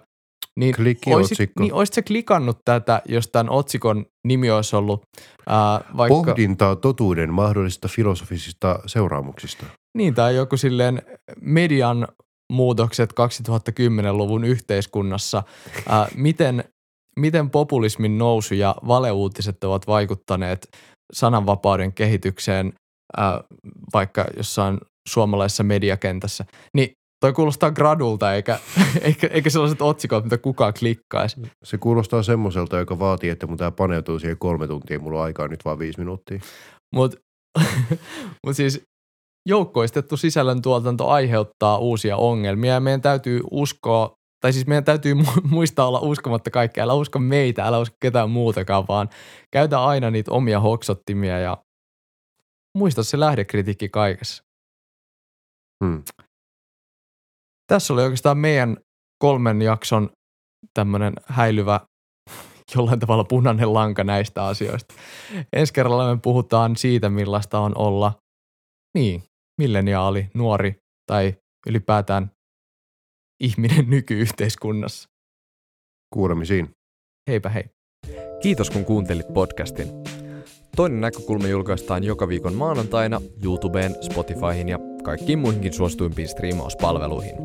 [0.60, 0.74] niin
[1.14, 1.62] otsikko.
[1.62, 5.02] niin oisit sä klikannut tätä, jos tämän otsikon nimi olisi ollut
[5.46, 6.14] ää, vaikka...
[6.14, 9.66] Pohdintaa totuuden mahdollisista filosofisista seuraamuksista.
[9.98, 11.02] Niin, tai joku silleen
[11.40, 12.08] median
[12.52, 15.42] muutokset 2010-luvun yhteiskunnassa.
[15.88, 16.64] Ää, miten,
[17.20, 20.68] miten populismin nousu ja valeuutiset ovat vaikuttaneet
[21.12, 22.72] sananvapauden kehitykseen
[23.16, 23.40] ää,
[23.92, 26.44] vaikka jossain suomalaisessa mediakentässä.
[26.76, 28.58] Niin toi kuulostaa gradulta, eikä,
[29.00, 31.36] eikä, eikä sellaiset otsikot, mitä kukaan klikkaisi.
[31.64, 34.98] Se kuulostaa semmoiselta, joka vaatii, että mun tää paneutuu siihen kolme tuntia.
[34.98, 36.40] Mulla on aikaa nyt vaan viisi minuuttia.
[36.94, 37.18] Mutta
[38.46, 38.82] mut siis
[39.48, 44.14] joukkoistettu sisällöntuotanto aiheuttaa uusia ongelmia ja meidän täytyy uskoa,
[44.44, 46.84] tai siis meidän täytyy mu- muistaa olla uskomatta kaikkea.
[46.84, 49.08] Älä usko meitä, älä usko ketään muutakaan, vaan
[49.52, 51.64] käytä aina niitä omia hoksottimia ja
[52.78, 54.44] muista se lähdekritiikki kaikessa.
[55.84, 56.02] Hmm.
[57.66, 58.76] Tässä oli oikeastaan meidän
[59.18, 60.10] kolmen jakson
[60.74, 61.80] tämmöinen häilyvä
[62.74, 64.94] jollain tavalla punainen lanka näistä asioista.
[65.52, 68.12] Ensi kerralla me puhutaan siitä, millaista on olla
[68.94, 69.22] niin,
[69.60, 70.76] milleniaali, nuori
[71.06, 71.34] tai
[71.66, 72.30] ylipäätään
[73.44, 75.08] ihminen nykyyhteiskunnassa.
[76.14, 76.70] Kuulemisiin.
[77.30, 77.64] Heipä hei.
[78.42, 79.88] Kiitos kun kuuntelit podcastin.
[80.76, 87.36] Toinen näkökulma julkaistaan joka viikon maanantaina YouTubeen, Spotifyhin ja kaikkiin muihinkin suosituimpiin striimauspalveluihin.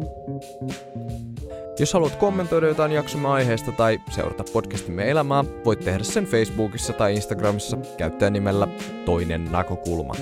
[1.80, 7.16] Jos haluat kommentoida jotain jaksomme aiheesta tai seurata podcastimme elämää, voit tehdä sen Facebookissa tai
[7.16, 8.68] Instagramissa käyttäjänimellä
[9.06, 10.14] Toinen näkökulma.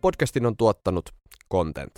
[0.00, 1.10] Podcastin on tuottanut
[1.52, 1.92] Content.